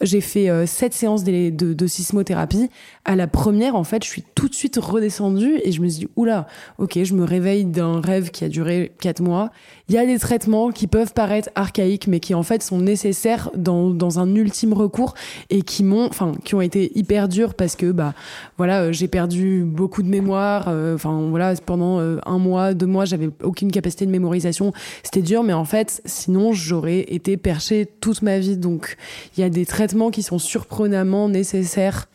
[0.01, 2.69] j'ai fait euh, sept séances de, sismothérapie.
[3.05, 6.05] À la première, en fait, je suis tout de suite redescendue et je me suis
[6.05, 9.51] dit, oula, ok, je me réveille d'un rêve qui a duré quatre mois.
[9.89, 13.49] Il y a des traitements qui peuvent paraître archaïques, mais qui en fait sont nécessaires
[13.55, 15.13] dans, dans un ultime recours
[15.49, 18.13] et qui m'ont, enfin, qui ont été hyper durs parce que, bah,
[18.57, 20.65] voilà, euh, j'ai perdu beaucoup de mémoire.
[20.67, 24.73] euh, Enfin, voilà, pendant euh, un mois, deux mois, j'avais aucune capacité de mémorisation.
[25.03, 28.57] C'était dur, mais en fait, sinon, j'aurais été perchée toute ma vie.
[28.57, 28.97] Donc,
[29.37, 32.09] il y a des traitements qui sont surprenamment nécessaires.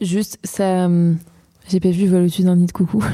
[0.00, 0.86] Juste, ça.
[0.86, 1.16] hum,
[1.68, 3.04] J'ai pas vu vol au-dessus d'un nid de coucou.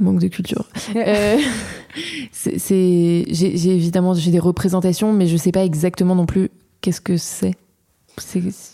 [0.00, 0.68] Manque de culture.
[0.96, 1.38] Euh,
[2.32, 7.16] c'est, j'ai, évidemment j'ai des représentations, mais je sais pas exactement non plus qu'est-ce que
[7.16, 7.54] c'est.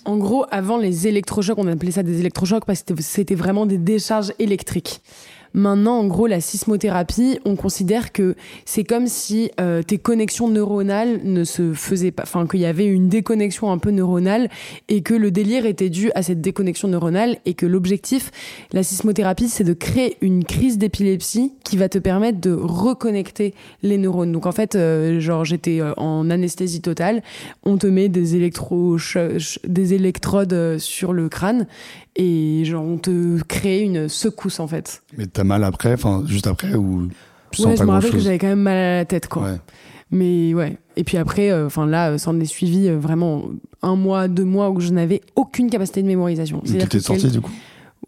[0.05, 3.79] En gros, avant les électrochocs, on appelait ça des électrochocs parce que c'était vraiment des
[3.79, 5.01] décharges électriques.
[5.55, 8.35] Maintenant, en gros, la sismothérapie, on considère que
[8.65, 12.87] c'est comme si euh, tes connexions neuronales ne se faisaient pas, enfin qu'il y avait
[12.87, 14.49] une déconnexion un peu neuronale
[14.89, 18.31] et que le délire était dû à cette déconnexion neuronale et que l'objectif,
[18.73, 23.99] la sismothérapie, c'est de créer une crise d'épilepsie qui va te permettre de reconnecter les
[23.99, 24.33] neurones.
[24.33, 27.23] Donc en fait, euh, genre j'étais euh, en anesthésie totale,
[27.65, 28.97] on te met des électro
[29.65, 31.67] des électrodes sur le crâne
[32.17, 35.03] et genre on te crée une secousse en fait.
[35.17, 37.09] Mais t'as mal après, enfin juste après ou
[37.51, 39.59] tu Ouais, je me rappelle que j'avais quand même mal à la tête quoi.
[40.11, 40.77] Mais ouais.
[40.97, 43.45] Et puis après, euh, enfin là, ça en est suivi euh, vraiment
[43.83, 46.63] un mois, deux mois où je n'avais aucune capacité de mémorisation.
[46.65, 47.53] Tu étais sortie du coup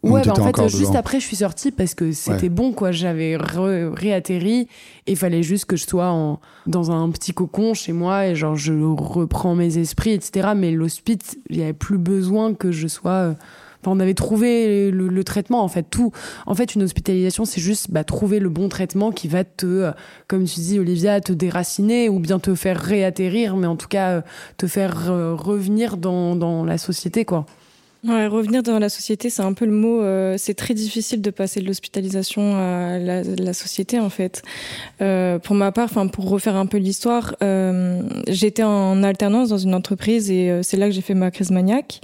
[0.03, 2.91] Ouais, bah en fait, juste après, je suis sortie parce que c'était bon, quoi.
[2.91, 4.67] J'avais réatterri
[5.07, 8.35] et il fallait juste que je sois en, dans un petit cocon chez moi et
[8.35, 10.49] genre, je reprends mes esprits, etc.
[10.57, 13.37] Mais l'hospice, il n'y avait plus besoin que je sois
[13.91, 15.85] on avait trouvé le, traitement en fait.
[15.89, 16.13] Tout,
[16.47, 19.93] en fait, une hospitalisation, c'est juste bah, trouver le bon traitement qui va te, euh,
[20.29, 24.11] comme tu dis, Olivia, te déraciner ou bien te faire réatterrir, mais en tout cas
[24.11, 24.21] euh,
[24.57, 27.47] te faire euh, revenir dans, dans la société, quoi.
[28.05, 30.03] Ouais, revenir dans la société, c'est un peu le mot.
[30.37, 34.43] c'est très difficile de passer de l'hospitalisation à la, société, en fait.
[34.99, 37.37] pour ma part, enfin, pour refaire un peu l'histoire,
[38.27, 42.01] j'étais en alternance dans une entreprise et c'est là que j'ai fait ma crise maniaque.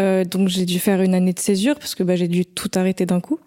[0.00, 2.70] Euh, donc j'ai dû faire une année de césure parce que bah, j'ai dû tout
[2.74, 3.38] arrêter d'un coup.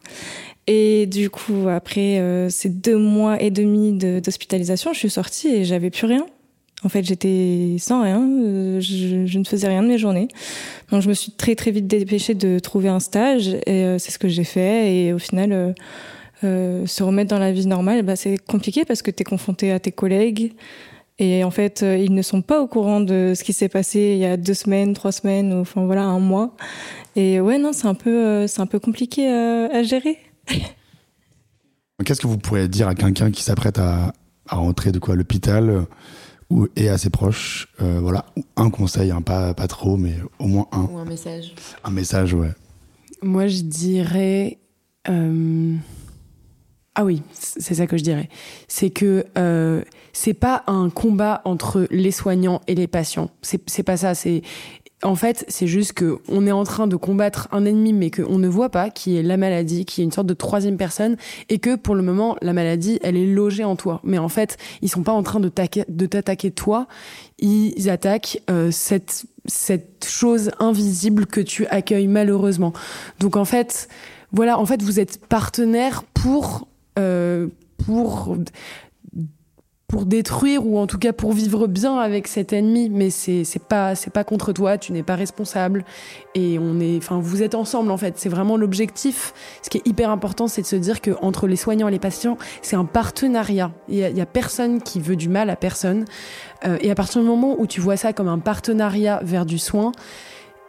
[0.65, 5.65] Et du coup, après euh, ces deux mois et demi d'hospitalisation, je suis sortie et
[5.65, 6.25] j'avais plus rien.
[6.83, 10.27] En fait, j'étais sans rien, euh, je, je, ne faisais rien de mes journées.
[10.91, 14.11] Donc, je me suis très très vite dépêchée de trouver un stage et euh, c'est
[14.11, 14.93] ce que j'ai fait.
[14.93, 15.73] Et au final,
[16.43, 19.71] euh, se remettre dans la vie normale, bah, c'est compliqué parce que tu es confronté
[19.71, 20.53] à tes collègues,
[21.19, 24.13] et en fait, euh, ils ne sont pas au courant de ce qui s'est passé
[24.13, 26.55] il y a deux semaines, trois semaines, ou enfin voilà, un mois.
[27.15, 30.17] Et ouais, non, c'est un peu, euh, c'est un peu compliqué euh, à, gérer.
[32.05, 34.13] Qu'est-ce que vous pourriez dire à quelqu'un qui s'apprête à,
[34.47, 35.87] à, rentrer de quoi l'hôpital
[36.51, 40.67] ou et à ses proches Voilà, un conseil, hein, pas pas trop, mais au moins
[40.71, 40.83] un.
[40.83, 41.55] Ou un message.
[41.83, 42.51] Un message, ouais.
[43.23, 44.59] Moi, je dirais.
[46.99, 48.27] Ah oui, c'est ça que je dirais.
[48.67, 49.83] C'est que euh,
[50.17, 53.29] c'est pas un combat entre les soignants et les patients.
[53.43, 54.15] C'est pas ça.
[54.15, 54.41] C'est
[55.03, 58.39] en fait, c'est juste que on est en train de combattre un ennemi, mais qu'on
[58.39, 61.17] ne voit pas, qui est la maladie, qui est une sorte de troisième personne,
[61.49, 64.01] et que pour le moment, la maladie, elle est logée en toi.
[64.03, 66.87] Mais en fait, ils sont pas en train de t'attaquer toi,
[67.37, 69.27] ils attaquent euh, cette
[70.03, 72.73] chose invisible que tu accueilles malheureusement.
[73.19, 73.87] Donc en fait,
[74.31, 77.49] voilà, en fait, vous êtes partenaire pour euh,
[77.85, 78.35] pour
[79.87, 83.95] pour détruire ou en tout cas pour vivre bien avec cet ennemi mais c'est pas
[83.95, 85.85] c'est pas contre toi tu n'es pas responsable.
[86.35, 88.15] Et on est enfin vous êtes ensemble en fait.
[88.17, 89.33] C'est vraiment l'objectif.
[89.61, 91.99] Ce qui est hyper important c'est de se dire que entre les soignants et les
[91.99, 93.71] patients c'est un partenariat.
[93.87, 96.03] Il y, a, y a personne qui veut du mal à personne.
[96.65, 99.57] Euh, et à partir du moment où tu vois ça comme un partenariat vers du
[99.57, 99.93] soin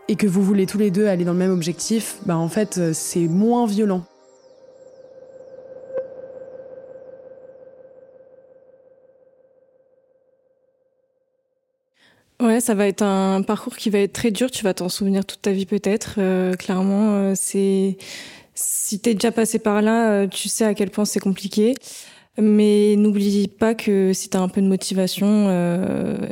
[0.06, 2.78] et que vous voulez tous les deux aller dans le même objectif bah en fait
[2.78, 4.04] euh, c'est moins violent
[12.41, 14.51] Ouais, ça va être un parcours qui va être très dur.
[14.51, 16.16] Tu vas t'en souvenir toute ta vie peut-être.
[16.18, 17.97] Euh, clairement, euh, c'est
[18.55, 21.74] si t'es déjà passé par là, euh, tu sais à quel point c'est compliqué.
[22.41, 25.51] Mais n'oublie pas que si t'as un peu de motivation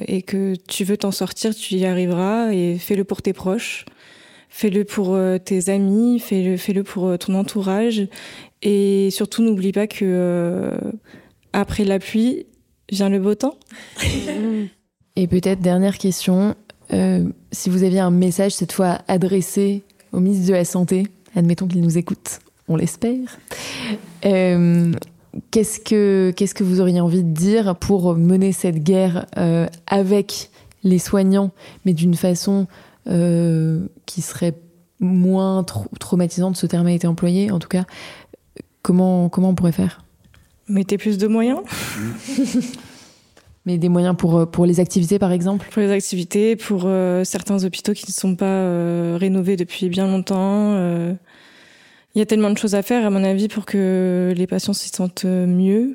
[0.06, 2.52] et que tu veux t'en sortir, tu y arriveras.
[2.52, 3.84] Et fais-le pour tes proches,
[4.48, 8.06] fais-le pour tes amis, fais-le, fais-le pour ton entourage.
[8.62, 10.70] Et surtout, n'oublie pas que
[11.52, 12.46] après la pluie
[12.88, 13.58] vient le beau temps.
[15.16, 16.54] Et peut-être dernière question,
[16.92, 21.66] euh, si vous aviez un message cette fois adressé au ministre de la Santé, admettons
[21.66, 23.38] qu'il nous écoute, on l'espère.
[24.24, 24.92] Euh,
[25.50, 30.50] qu'est-ce que qu'est-ce que vous auriez envie de dire pour mener cette guerre euh, avec
[30.82, 31.50] les soignants,
[31.84, 32.66] mais d'une façon
[33.08, 34.54] euh, qui serait
[35.00, 35.64] moins
[36.00, 37.84] traumatisante, ce terme a été employé en tout cas.
[38.82, 40.02] Comment comment on pourrait faire?
[40.68, 41.60] Mettez plus de moyens.
[43.66, 47.24] Mais des moyens pour, euh, pour les activités, par exemple Pour les activités, pour euh,
[47.24, 50.76] certains hôpitaux qui ne sont pas euh, rénovés depuis bien longtemps.
[52.14, 54.72] Il y a tellement de choses à faire, à mon avis, pour que les patients
[54.72, 55.94] s'y sentent mieux.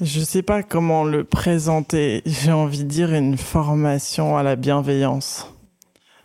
[0.00, 2.22] Je ne sais pas comment le présenter.
[2.26, 5.48] J'ai envie de dire une formation à la bienveillance.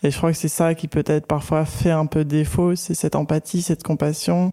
[0.04, 3.16] Et je crois que c'est ça qui peut-être parfois fait un peu défaut, c'est cette
[3.16, 4.52] empathie, cette compassion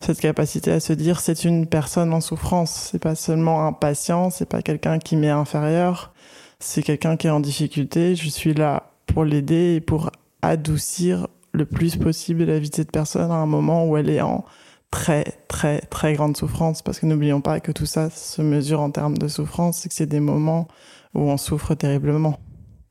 [0.00, 4.30] cette capacité à se dire c'est une personne en souffrance, c'est pas seulement un patient,
[4.30, 6.12] c'est pas quelqu'un qui m'est inférieur,
[6.58, 10.10] c'est quelqu'un qui est en difficulté, je suis là pour l'aider et pour
[10.42, 14.20] adoucir le plus possible la vie de cette personne à un moment où elle est
[14.20, 14.44] en
[14.90, 18.90] très, très, très grande souffrance, parce que n'oublions pas que tout ça se mesure en
[18.90, 20.68] termes de souffrance, c'est que c'est des moments
[21.14, 22.38] où on souffre terriblement.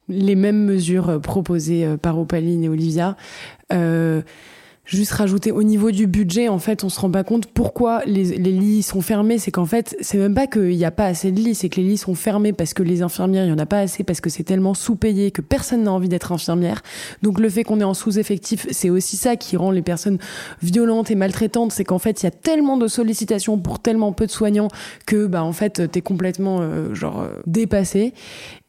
[0.10, 3.16] Les mêmes mesures proposées par Opaline et Olivia.
[3.72, 4.22] Euh,
[4.86, 8.38] Juste rajouter au niveau du budget, en fait, on se rend pas compte pourquoi les,
[8.38, 9.38] les lits sont fermés.
[9.38, 11.80] C'est qu'en fait, c'est même pas qu'il n'y a pas assez de lits, c'est que
[11.80, 14.20] les lits sont fermés parce que les infirmières, il y en a pas assez, parce
[14.20, 16.82] que c'est tellement sous-payé que personne n'a envie d'être infirmière.
[17.22, 20.18] Donc le fait qu'on est en sous-effectif, c'est aussi ça qui rend les personnes
[20.62, 21.72] violentes et maltraitantes.
[21.72, 24.68] C'est qu'en fait, il y a tellement de sollicitations pour tellement peu de soignants
[25.06, 28.14] que, bah, en fait, t'es complètement, euh, genre, euh, dépassé.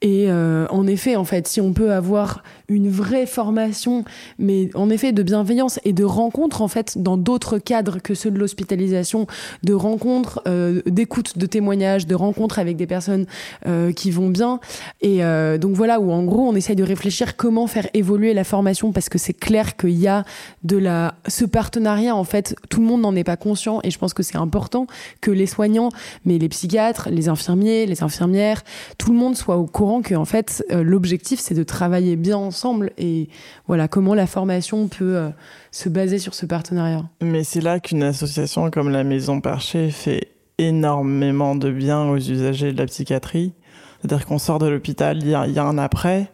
[0.04, 4.04] Et euh, en effet, en fait, si on peut avoir une vraie formation,
[4.38, 8.30] mais en effet de bienveillance et de rencontres en fait dans d'autres cadres que ceux
[8.30, 9.26] de l'hospitalisation,
[9.62, 13.24] de rencontres, euh, d'écoute, de témoignages, de rencontres avec des personnes
[13.66, 14.60] euh, qui vont bien.
[15.00, 15.20] Et
[15.58, 19.08] donc voilà où en gros on essaye de réfléchir comment faire évoluer la formation parce
[19.08, 20.24] que c'est clair qu'il y a
[20.64, 23.98] de la ce partenariat en fait tout le monde n'en est pas conscient et je
[23.98, 24.86] pense que c'est important
[25.20, 25.88] que les soignants,
[26.24, 28.62] mais les psychiatres, les infirmiers, les infirmières,
[28.98, 32.36] tout le monde soit au courant que en fait euh, l'objectif c'est de travailler bien
[32.36, 33.28] ensemble et
[33.66, 35.30] voilà comment la formation peut euh,
[35.70, 37.04] se baser sur ce partenariat.
[37.22, 42.72] Mais c'est là qu'une association comme la Maison Perchée fait énormément de bien aux usagers
[42.72, 43.52] de la psychiatrie.
[44.00, 46.30] C'est-à-dire qu'on sort de l'hôpital, il y, a, un après,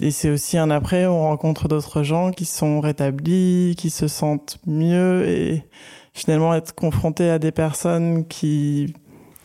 [0.00, 4.58] et c'est aussi un après, on rencontre d'autres gens qui sont rétablis, qui se sentent
[4.66, 5.64] mieux, et
[6.12, 8.94] finalement être confronté à des personnes qui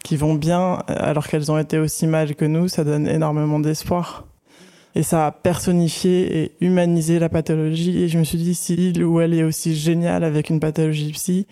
[0.04, 4.26] qui vont bien alors qu'elles ont été aussi mal que nous, ça donne énormément d'espoir.
[4.96, 8.04] Et ça a personnifié et humanisé la pathologie.
[8.04, 11.12] Et je me suis dit, si il ou elle est aussi géniale avec une pathologie
[11.12, 11.48] psy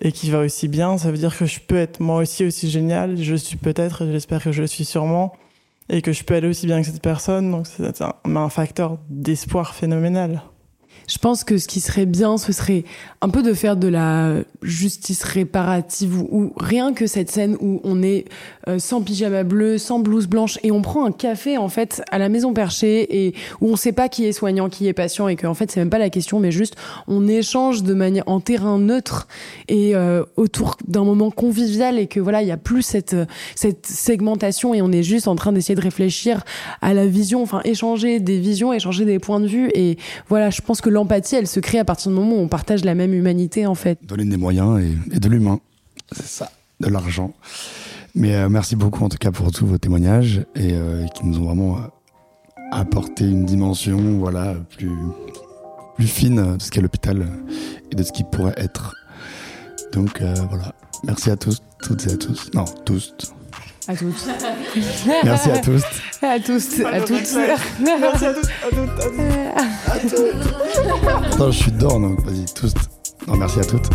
[0.00, 2.70] et qui va aussi bien, ça veut dire que je peux être moi aussi aussi
[2.70, 3.16] génial.
[3.16, 5.32] Je suis peut-être, j'espère que je le suis sûrement,
[5.88, 7.50] et que je peux aller aussi bien que cette personne.
[7.50, 10.42] Donc c'est un facteur d'espoir phénoménal.
[11.12, 12.84] Je pense que ce qui serait bien, ce serait
[13.20, 18.02] un peu de faire de la justice réparative ou, rien que cette scène où on
[18.02, 18.24] est
[18.66, 22.16] euh, sans pyjama bleu, sans blouse blanche et on prend un café en fait à
[22.16, 25.36] la maison perchée et où on sait pas qui est soignant, qui est patient et
[25.36, 27.82] que en fait c'est même pas la question, mais juste on échange
[28.26, 29.28] en terrain neutre
[29.68, 33.16] et euh, autour d'un moment convivial et que voilà il y a plus cette
[33.82, 36.42] segmentation et on est juste en train d'essayer de réfléchir
[36.80, 39.98] à la vision, enfin échanger des visions, échanger des points de vue et
[40.30, 42.84] voilà je pense que l'empathie, elle se crée à partir du moment où on partage
[42.84, 43.98] la même humanité, en fait.
[44.04, 44.80] Donner des moyens
[45.12, 45.58] et, de l'humain.
[46.12, 46.50] C'est ça,
[46.80, 47.34] de l'argent.
[48.14, 51.38] Mais euh, merci beaucoup, en tout cas, pour tous vos témoignages et euh, qui nous
[51.40, 51.80] ont vraiment euh,
[52.70, 54.92] apporté une dimension, voilà, plus,
[55.96, 57.26] plus fine de ce qu'est l'hôpital
[57.90, 58.94] et de ce qui pourrait être.
[59.92, 60.72] Donc, voilà.
[61.04, 62.50] Merci à tous, toutes et à tous.
[62.54, 63.12] Non, tous.
[63.88, 64.28] À toutes.
[65.24, 65.82] Merci à tous.
[66.22, 67.36] À tous, à toutes.
[67.80, 69.00] Merci à tous, à toutes,
[69.88, 71.32] à toutes.
[71.32, 72.74] Attends, je suis dehors, donc vas-y, tous.
[73.26, 73.88] Non, merci à toutes.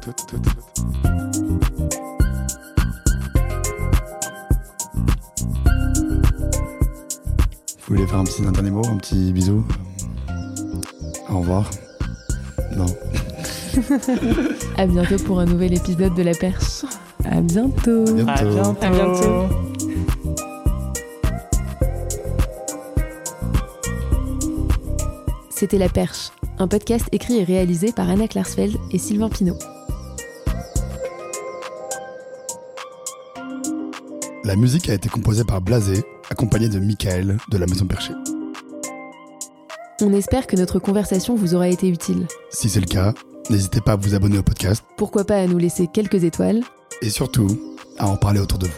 [0.00, 1.02] Toutes, toutes, toutes.
[7.78, 9.64] Vous voulez faire un petit un dernier mot, un petit bisou
[11.28, 11.70] Au revoir.
[12.76, 12.86] Non.
[14.76, 16.84] à bientôt pour un nouvel épisode de La Perche.
[17.24, 18.04] À bientôt.
[18.26, 18.76] À bientôt.
[18.80, 19.48] À bientôt.
[25.50, 29.58] C'était La Perche, un podcast écrit et réalisé par Anna Klarsfeld et Sylvain Pinault.
[34.44, 38.14] La musique a été composée par Blasé, accompagné de Michael de la Maison Perchée.
[40.00, 42.26] On espère que notre conversation vous aura été utile.
[42.50, 43.14] Si c'est le cas,
[43.50, 44.84] n'hésitez pas à vous abonner au podcast.
[44.96, 46.62] Pourquoi pas à nous laisser quelques étoiles
[47.02, 47.48] et surtout
[47.98, 48.72] à en parler autour de vous.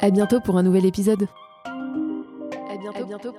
[0.00, 1.28] À bientôt pour un nouvel épisode.
[1.64, 2.98] À bientôt.
[2.98, 3.34] À bientôt.